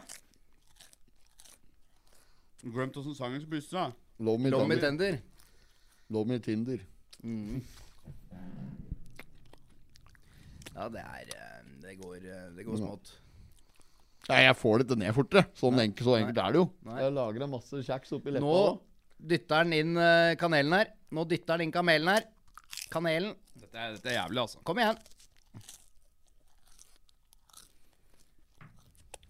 [2.65, 3.87] Glemt åssen sangen skulle begynne.
[3.87, 4.25] da.
[4.25, 4.89] Love me, Love me Tinder.
[4.89, 5.19] tender.
[6.11, 6.79] Love me Tinder.
[10.77, 13.13] Ja, det er eh, Det går, eh, det går smått.
[14.29, 15.45] Nei, jeg får dette ned fortere.
[15.55, 16.67] Sånn enkelt, så enkelt er det jo.
[16.89, 16.97] Nei.
[17.05, 18.43] Jeg lager en masse kjeks oppi leppa.
[18.43, 18.81] Nå også.
[19.33, 20.91] dytter han inn eh, kanelen her.
[21.15, 22.27] Nå dytter han inn kamelen her.
[22.91, 23.37] Kanelen.
[23.57, 24.59] Dette er, dette er jævlig, altså.
[24.67, 24.99] Kom igjen.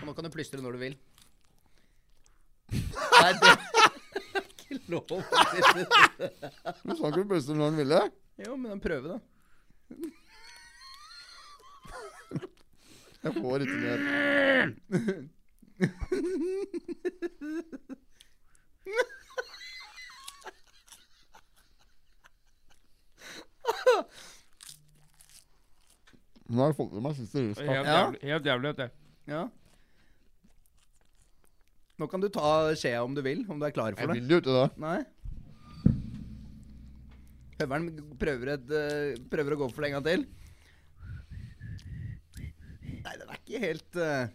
[0.01, 0.97] Og nå kan du plystre når du vil.
[2.77, 3.59] Nei, det er
[4.47, 5.11] ikke lov.
[6.85, 8.01] Men sånn kan du plutselig når den ville.
[8.47, 9.19] Jo, men prøve, da.
[13.27, 14.67] Jeg får ikke mer.
[26.47, 27.71] Nå har jeg fått med meg siste Det er.
[27.73, 28.21] Helt jævlig.
[28.31, 28.87] Helt jævlig dette.
[29.27, 29.41] Ja.
[31.97, 34.19] Nå kan du ta skjea om du vil, om du er klar for det.
[34.19, 34.67] Jeg vil jo ikke det.
[34.83, 34.99] Nei.
[37.57, 37.87] Høveren
[38.21, 40.27] prøver, et, eh, prøver å gå for det en gang til.
[43.07, 44.27] Nei, den er ikke helt uh...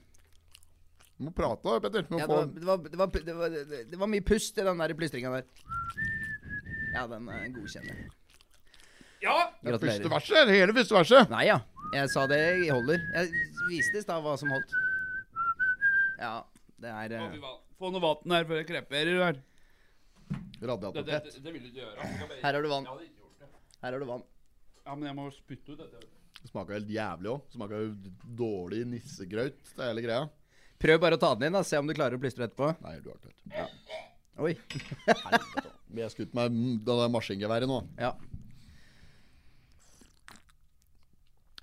[1.19, 2.07] Du må prate, da, Petter.
[2.09, 3.59] Ja, det, det, det, det, var,
[3.91, 5.45] det var mye pust i den der plystringa der.
[6.95, 7.99] Ja, den uh, godkjenner.
[9.21, 9.35] Ja!
[9.61, 10.09] det første Gratulerer.
[10.15, 10.47] verset.
[10.49, 11.29] Det hele første verset.
[11.29, 11.59] Nei ja,
[11.93, 13.05] jeg sa det holder.
[13.13, 13.29] Jeg
[13.69, 14.73] viste i stad hva som holdt.
[16.17, 16.39] Ja,
[16.81, 17.35] det er eh.
[17.81, 19.39] Få noe vann her før jeg kreperer her.
[19.41, 21.29] Det, det, Radiatortett.
[21.31, 21.95] det, det vil du ikke gjøre.
[21.97, 22.85] Jeg skal bare- Her har du vann.
[22.85, 23.49] Jeg hadde ikke gjort det.
[23.81, 24.23] Her har du vann.
[24.85, 26.03] Ja, men jeg må spytte ut dette.
[26.41, 27.41] Det smaker helt jævlig òg.
[27.53, 30.29] Smaker jo dårlig nissegrøt, det hele greia.
[30.81, 31.61] Prøv bare å ta den inn, da.
[31.65, 32.71] Se om du klarer å plystre etterpå.
[32.81, 33.71] Nei, du har ikke hørt.
[34.41, 34.53] Oi.
[35.05, 35.73] Helvete.
[35.91, 37.81] Vi har skutt med det der maskingeværet nå.
[38.01, 38.13] Ja.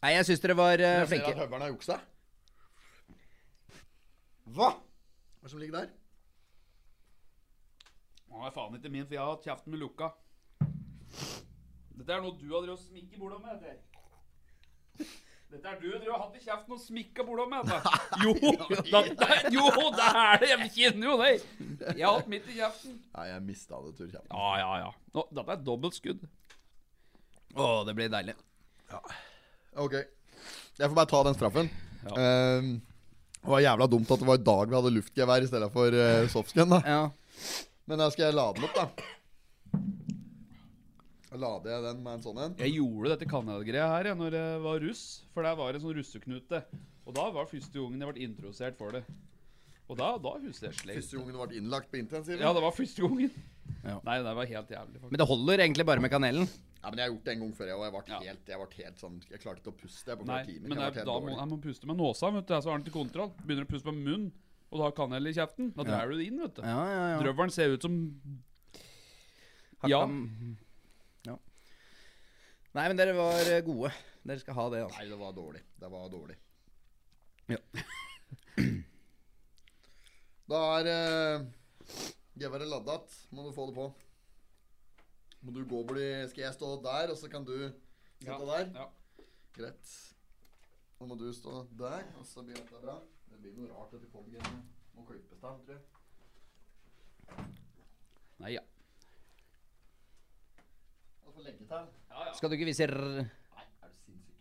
[0.02, 1.32] Nei, jeg syns dere var eh, Jeg ser flinke.
[1.34, 1.96] at høveren har juksa.
[4.54, 4.68] Hva?
[5.48, 5.92] Hva som ligger der?
[8.28, 10.10] Nå er faen ikke min, for jeg har hatt kjeften med lukka.
[11.96, 13.62] Dette er noe du har drevet og smikket bordet med.
[13.62, 15.06] Dette.
[15.48, 17.70] Dette er du drevet og hatt i kjeften og smikka bordet med.
[17.70, 17.94] Dette.
[18.26, 19.64] Jo, da, det, jo,
[19.96, 20.50] det er det!
[20.52, 21.32] Jeg kjenner jo det.
[21.94, 23.00] Jeg har hatt mitt i kjeften.
[23.16, 24.12] Nei, jeg mista det, Tur.
[24.18, 24.92] Ja, ja, ja.
[25.16, 26.28] Nå, dette er dobbeltskudd.
[27.56, 28.36] Å, det blir deilig.
[29.80, 29.96] Ok.
[29.96, 31.72] Jeg får bare ta den straffen.
[32.04, 32.20] Ja.
[32.20, 32.74] Ehm,
[33.48, 35.94] det var jævla dumt at det var i dag vi hadde luftgevær i stedet for
[35.96, 36.74] uh, softscan.
[36.74, 36.98] da Ja.
[37.88, 39.88] Men da skal jeg lade den opp, da.
[41.38, 42.54] Lader jeg den med en sånn en.
[42.58, 45.02] Jeg gjorde dette kanelgreia her jeg, når jeg var russ.
[45.32, 46.60] For der var en sånn russeknute.
[47.08, 49.02] Og da var første gangen jeg ble introdusert for det.
[49.88, 50.98] Og da, da husker jeg sleit.
[51.00, 52.42] Første gangen du ble innlagt på intensiven.
[52.44, 53.32] Ja, det var første gangen.
[53.84, 53.96] Ja.
[54.04, 54.98] Nei, det var helt jævlig.
[54.98, 55.12] faktisk.
[55.14, 56.50] Men det holder egentlig bare med kanelen.
[56.78, 58.18] Ja, men jeg har gjort det en gang før, jeg, og jeg ble Ja.
[58.22, 60.68] helt, jeg ble helt sånn Jeg klarte ikke å puste på Nei, timer.
[60.68, 62.54] men Jeg er- helt da må jeg må puste med nåsa, vet du.
[62.54, 63.30] Så har han til kontroll.
[63.44, 64.32] Begynner å puste med munnen,
[64.70, 65.74] og du har kanel i kjeften.
[65.74, 66.62] Da drar du det inn, vet du.
[66.62, 67.18] Ja, ja, ja.
[67.22, 68.20] Drøvelen ser ut som
[69.84, 70.06] Ja.
[71.26, 71.38] ja.
[72.74, 73.92] Nei, men dere var gode.
[74.24, 74.98] Dere skal ha det, altså.
[74.98, 75.62] Nei, det var dårlig.
[75.80, 76.36] Det var dårlig.
[77.48, 77.56] Ja.
[80.48, 81.44] da er uh,
[82.38, 83.08] geværet ladet igjen.
[83.32, 83.94] Må du få det på.
[85.42, 88.72] Må du gå bli Skal jeg stå der, og så kan du sitte Ja, der?
[88.74, 88.86] ja.
[89.58, 89.92] Greit.
[90.98, 92.98] Nå må du stå der, og så blir dette bra.
[93.30, 94.62] Det blir noe rart etter podgreiene.
[94.96, 95.80] Må klippes der, tror jeg.
[98.38, 98.64] Nei, ja.
[101.38, 101.84] Legge til.
[102.34, 102.96] Skal du ikke vise r...
[102.98, 104.40] Nei, er du sinnssyk?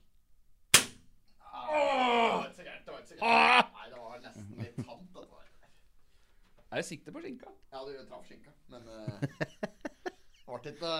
[1.45, 2.85] Ah, det var ikke så gærent.
[2.87, 3.69] Det var ikke så gærent.
[3.77, 5.43] Nei, det var,
[6.71, 7.53] Er det sikte på skinka?
[7.71, 9.13] Ja, du traff skinka, men eh,
[10.47, 10.95] det ble ikke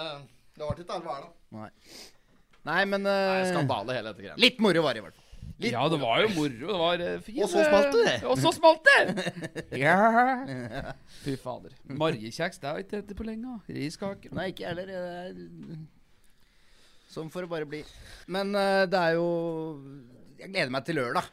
[0.58, 1.30] Det ble ikke her, da.
[1.56, 1.70] Nei.
[2.68, 4.36] Nei, men uh, er eh, skandale, hele dette greia.
[4.42, 5.24] Litt moro var det i hvert fall.
[5.64, 6.58] Litt Ja, det var jo moro.
[6.60, 7.40] Det var eh, fint.
[7.46, 8.16] Og så smalt det.
[8.28, 9.32] Og så smalt det!
[9.86, 9.96] ja.
[11.24, 11.78] Fy fader.
[11.88, 13.56] Marjekjeks det har jeg ikke hett på lenge.
[13.78, 14.36] Riskaker.
[14.36, 14.92] Nei, ikke jeg heller.
[14.98, 15.88] Er
[17.08, 17.82] Sånn får det bare bli.
[18.36, 19.28] Men uh, det er jo
[20.42, 21.32] Jeg gleder meg til lørdag.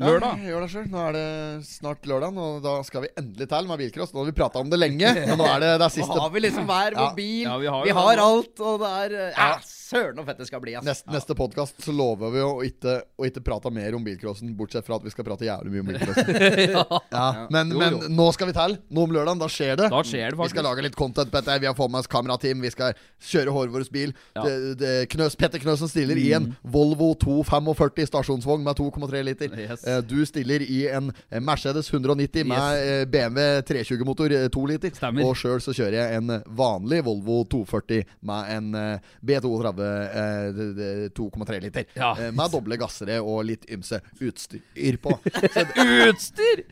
[0.00, 0.40] Lørdag.
[0.42, 0.88] Ja, gjør det selv.
[0.90, 1.26] Nå er det
[1.68, 4.10] snart lørdag, og da skal vi endelig til med bilcross.
[4.14, 6.32] Nå har vi prata om det lenge, men nå er det, det er Nå har
[6.34, 7.44] vi liksom hver vår bil.
[7.46, 10.48] Ja, vi har vi har alt, og det er eh, Ja, søren så fett det
[10.48, 10.86] skal bli, ass.
[10.86, 14.86] Neste, neste podkast så lover vi å ikke, å ikke prate mer om bilcrossen, bortsett
[14.88, 16.32] fra at vi skal prate jævlig mye om bilcrossen.
[17.14, 17.28] ja.
[17.54, 18.76] Men, Jo, men nå skal vi til.
[18.90, 19.90] Nå om lørdagen, da skjer det.
[19.94, 21.58] Da skjer det Vi skal lage litt content på dette.
[21.62, 22.64] Vi har fått med oss kamerateam.
[22.64, 22.98] Vi skal
[23.30, 24.14] kjøre Hårvåres bil.
[24.34, 24.42] Ja.
[24.42, 29.54] Det, det, Knøs, Petter Knøsen stiller i en Volvo 245 stasjonsvogn med 2,3 liter.
[29.54, 29.83] Yes.
[29.86, 34.94] Eh, Du stiller i en eh, Mercedes 190 med eh, BMW 320-motor 2 liter.
[34.96, 35.24] Stemmer.
[35.28, 40.68] Og sjøl så kjører jeg en vanlig Volvo 240 med en eh, B32 eh, d-
[40.78, 41.86] d- 2,3 liter.
[41.98, 42.12] Ja.
[42.18, 45.14] Eh, Med doble gassere og litt ymse utstyr på.
[46.08, 46.64] Utstyr!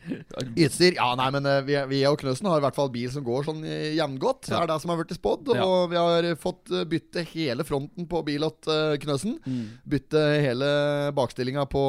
[0.55, 0.95] Utstyr?
[0.97, 3.45] Ja, nei, men eh, vi, vi og Knøsen har i hvert fall bil som går
[3.47, 4.47] sånn eh, jevngodt.
[4.49, 5.53] Det er det som har blitt spådd.
[5.57, 5.65] Ja.
[5.67, 9.37] Og vi har fått eh, bytte hele fronten på bil åt eh, Knøsen.
[9.45, 9.63] Mm.
[9.95, 10.69] Bytte hele
[11.17, 11.83] bakstillinga på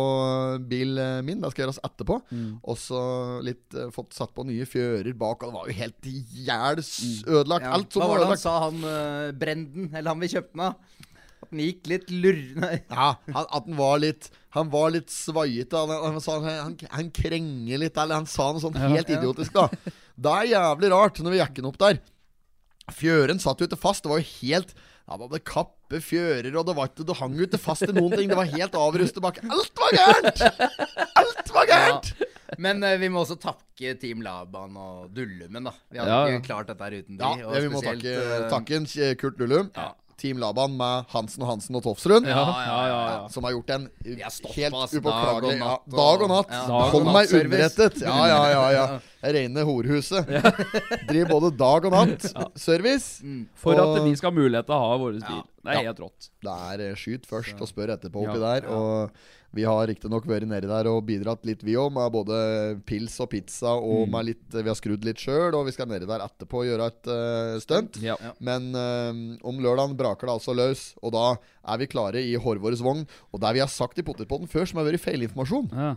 [0.70, 1.40] bil eh, min.
[1.42, 2.18] Det skal gjøres etterpå.
[2.30, 2.50] Mm.
[2.62, 3.00] Og så
[3.46, 5.42] litt uh, fått satt på nye fjører bak.
[5.42, 6.10] Og det var jo helt
[6.48, 6.92] jævls
[7.24, 7.68] ødelagt.
[7.68, 7.74] Ja.
[7.78, 10.64] Alt som Hva var det han sa, han uh, Brenden, eller han vi kjøpte den
[10.68, 11.02] av?
[11.44, 12.40] At den gikk litt lurr...
[12.88, 15.76] Ja, han, at den var litt Han var litt svaiete.
[15.76, 19.92] Han, han, han, han, krenger litt, eller han sa noe sånt helt idiotisk, da.
[20.14, 22.00] Det er jævlig rart når vi jekker den opp der.
[22.92, 24.04] Fjøren satt jo ikke fast.
[24.04, 24.74] Det var jo helt
[25.04, 27.92] Ja, det hadde kappe fjører, og det, var ikke, det hang jo ikke fast i
[27.92, 28.30] noen ting.
[28.30, 29.36] Det var helt avrustet bak.
[29.44, 30.40] Alt var gærent!
[31.20, 32.08] Alt var gærent!
[32.56, 35.72] Men uh, vi må også takke Team Laban og Dullumen, da.
[35.92, 36.38] Vi hadde Ja, ja.
[36.38, 37.44] ikke klart dette her uten Ja, de.
[37.44, 39.68] og det vi må takke, uh, takke Kj- Kurt Dullum.
[39.76, 39.90] Ja.
[40.20, 42.26] Team Laban med Hansen og Hansen og Tofsrud.
[42.28, 42.98] Ja, ja, ja.
[43.14, 43.28] ja.
[43.32, 46.52] Som har gjort en helt upåklagelig dag og natt og- Dag og natt.
[46.54, 48.00] Ja, dag og Hold meg underrettet.
[48.04, 48.64] Ja, ja, ja.
[48.76, 48.86] ja
[49.34, 50.26] Reine horhuset.
[51.08, 53.22] Driver både dag og natt-service.
[53.24, 53.46] Mm.
[53.56, 55.42] For Og- at vi skal ha mulighet til å ha vår bil.
[55.64, 56.28] Det er helt rått.
[56.44, 58.68] Det er eh, skyt først og spør etterpå oppi Ja, der.
[58.68, 59.10] Og
[59.54, 62.38] vi har riktignok vært nedi der og bidratt litt, vi òg, med både
[62.88, 63.74] pils og pizza.
[63.78, 66.68] Og med litt, vi har skrudd litt sjøl, og vi skal nedi der etterpå og
[66.68, 68.00] gjøre et uh, stunt.
[68.02, 68.16] Ja.
[68.44, 72.82] Men eh, om lørdagen braker det altså løs, og da er vi klare i Hårvåres
[72.84, 73.06] vogn.
[73.32, 75.94] Og det vi har sagt i Potetpotten før, som har vært feilinformasjon, Ja.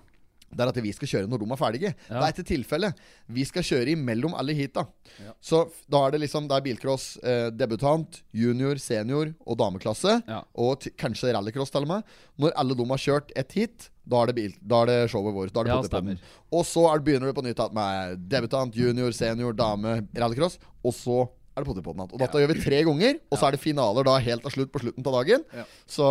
[0.48, 1.90] Det er at vi skal kjøre når de er ferdige.
[2.08, 2.14] Ja.
[2.14, 3.02] Det er ikke tilfellet.
[3.36, 4.86] Vi skal kjøre imellom alle heata.
[5.20, 5.34] Ja.
[5.44, 10.22] Så da er det liksom Det er bilcross eh, debutant, junior, senior og dameklasse.
[10.28, 10.42] Ja.
[10.56, 12.04] Og kanskje rallycross til og med.
[12.40, 15.36] Når alle de har kjørt ett heat, da er det, bil da er det showet
[15.36, 15.52] vårt.
[15.54, 16.16] Da er det Ja, Potetpodden.
[16.22, 16.54] stemmer.
[16.56, 20.58] Og så er det, begynner du på nytt med debutant, junior, senior, dame, rallycross.
[20.86, 21.18] Og så
[21.58, 22.14] er det Potetpodden igjen.
[22.16, 23.20] Og dette gjør vi tre ganger.
[23.32, 25.44] Og så er det finaler da helt til slutt på slutten av dagen.
[25.90, 26.08] Så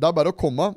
[0.00, 0.74] det er bare å komme.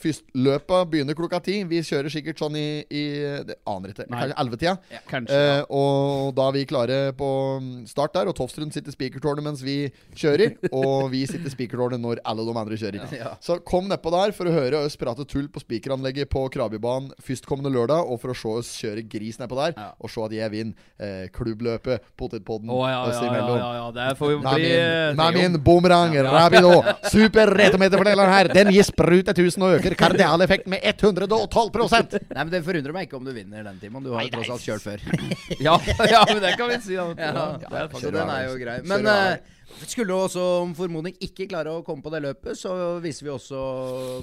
[0.00, 1.58] Først, løpet begynner klokka ti.
[1.68, 3.04] Vi kjører sikkert sånn i, i
[3.46, 4.06] Det aner ikke.
[4.10, 4.20] Nei.
[4.22, 4.74] Kanskje ellevetida.
[5.10, 5.40] Kanskje.
[5.40, 7.30] Eh, og da er vi klare på
[7.62, 9.78] mm, start der, og Tofstrund sitter i spikertårnet mens vi
[10.16, 10.56] kjører.
[10.80, 13.16] og vi sitter i spikertårnet når alle de andre kjører.
[13.16, 13.34] Ja.
[13.44, 17.72] Så kom nedpå der for å høre oss prate tull på spikeranlegget på Krabibanen førstkommende
[17.74, 19.90] lørdag, og for å se oss kjøre gris nedpå der, Ja.
[20.00, 23.58] og se at jeg vinner eh, klubbløpet, potetpodden oh, ja, oss ja, ja, imellom.
[23.58, 23.86] ja, ja.
[23.96, 26.22] Det får jo bli min, eh, Bomrang, triumf.
[26.22, 28.50] min bumerang super retometerfordeler her.
[28.54, 33.08] Den gir sprut til 1000 og øker kardialeffekten med 112% Nei, men Det forundrer meg
[33.08, 34.06] ikke om du vinner den, Timon.
[34.06, 35.04] Du har jo tross alt kjørt før.
[35.66, 35.76] Ja,
[36.14, 36.96] ja, men det kan vi si.
[36.96, 37.10] Da.
[37.18, 38.76] Ja, Ja, er så den er jo grei.
[38.86, 39.56] Men eh,
[39.86, 43.32] skulle du også om formodning ikke klare å komme på det løpet, så viser vi
[43.34, 43.62] også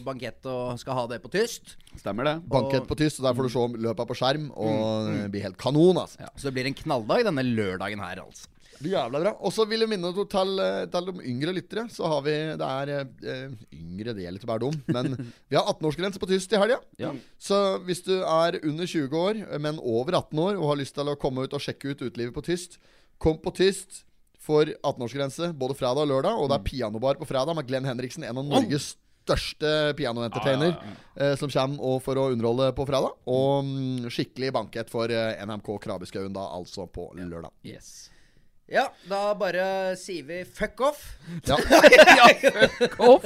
[0.06, 1.76] bankett og skal ha det på tyst.
[2.00, 2.36] Stemmer det.
[2.50, 5.46] Bankett på tyst, og der får du se om løpet på skjerm, og det blir
[5.50, 6.32] helt kanon, altså.
[6.38, 8.50] Så det blir en knalldag denne lørdagen her, altså.
[8.92, 9.34] Jævla bra.
[9.40, 11.86] Og så vil jeg minne til, eh, til de yngre lyttere.
[11.94, 15.16] Så har vi Det er eh, yngre, det å være dum men
[15.50, 16.80] vi har 18-årsgrense på tyst i helga.
[17.00, 17.14] Ja.
[17.40, 21.10] Så hvis du er under 20 år, men over 18 år, og har lyst til
[21.10, 22.80] å komme ut og sjekke ut utelivet på tyst,
[23.18, 24.04] kom på tyst
[24.44, 26.40] for 18-årsgrense både fredag og lørdag.
[26.42, 30.76] Og det er pianobar på fredag med Glenn Henriksen, en av Norges største pianoentertainer,
[31.16, 33.16] eh, som kommer og for å underholde på fredag.
[33.32, 37.54] Og mm, skikkelig bankett for eh, NMK Krabbeskøyen da, altså på lørdag.
[37.64, 38.10] Yes.
[38.74, 39.64] Ja, da bare
[40.02, 41.02] sier vi fuck off.
[41.46, 41.58] Ja.
[42.98, 43.26] Off.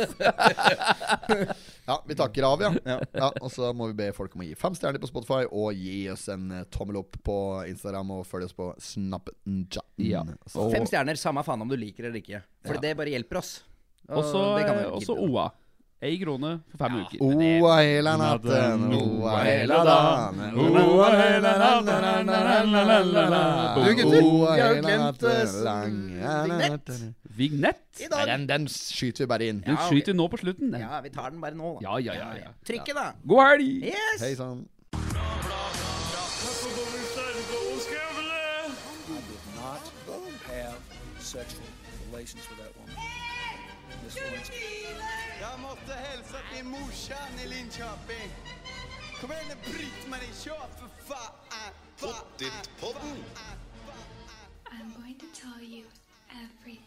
[1.87, 2.97] Ja, vi takker av, ja.
[3.13, 3.29] ja.
[3.39, 6.01] Og så må vi be folk om å gi fem stjerner på Spotify og gi
[6.11, 7.37] oss en eh, tommel opp på
[7.69, 9.85] Instagram og følge oss på Snapchat.
[10.03, 10.25] Ja.
[10.51, 12.43] Fem stjerner, samme faen om du liker det eller ikke.
[12.67, 12.83] For Ja.
[12.83, 13.53] det bare hjelper oss.
[14.09, 15.15] Og Også, eh, jo også.
[15.29, 15.47] OA.
[15.99, 17.21] Ei krone for fem uker.
[17.25, 22.03] Oa hele natten, oa hele dagen Oa hele natten
[23.73, 25.47] Du, gutter, vi har jo glemt, eh,
[26.45, 26.91] vignett.
[27.39, 27.81] Vignett?
[28.13, 29.63] Nei, den, den skyter vi bare inn.
[29.65, 30.69] Den Ja, vi skyter nå på slutten.
[30.75, 30.85] Den.
[30.85, 31.87] Ja, vi tar den bare nå, da.
[31.89, 32.53] Ja, ja, ja, ja.
[32.61, 33.07] Trykket, da.
[33.25, 33.89] God helg!
[33.89, 34.21] Yes!
[34.21, 34.67] Hei sann.
[41.19, 41.65] Sexual
[42.09, 42.95] relations with that woman.
[44.05, 44.76] This Lewinsky.
[46.67, 48.29] morsan i Linköping.
[49.21, 49.55] Kom igen nu
[50.43, 51.33] kör för fan!
[54.71, 55.85] I'm going to tell you
[56.29, 56.86] everything.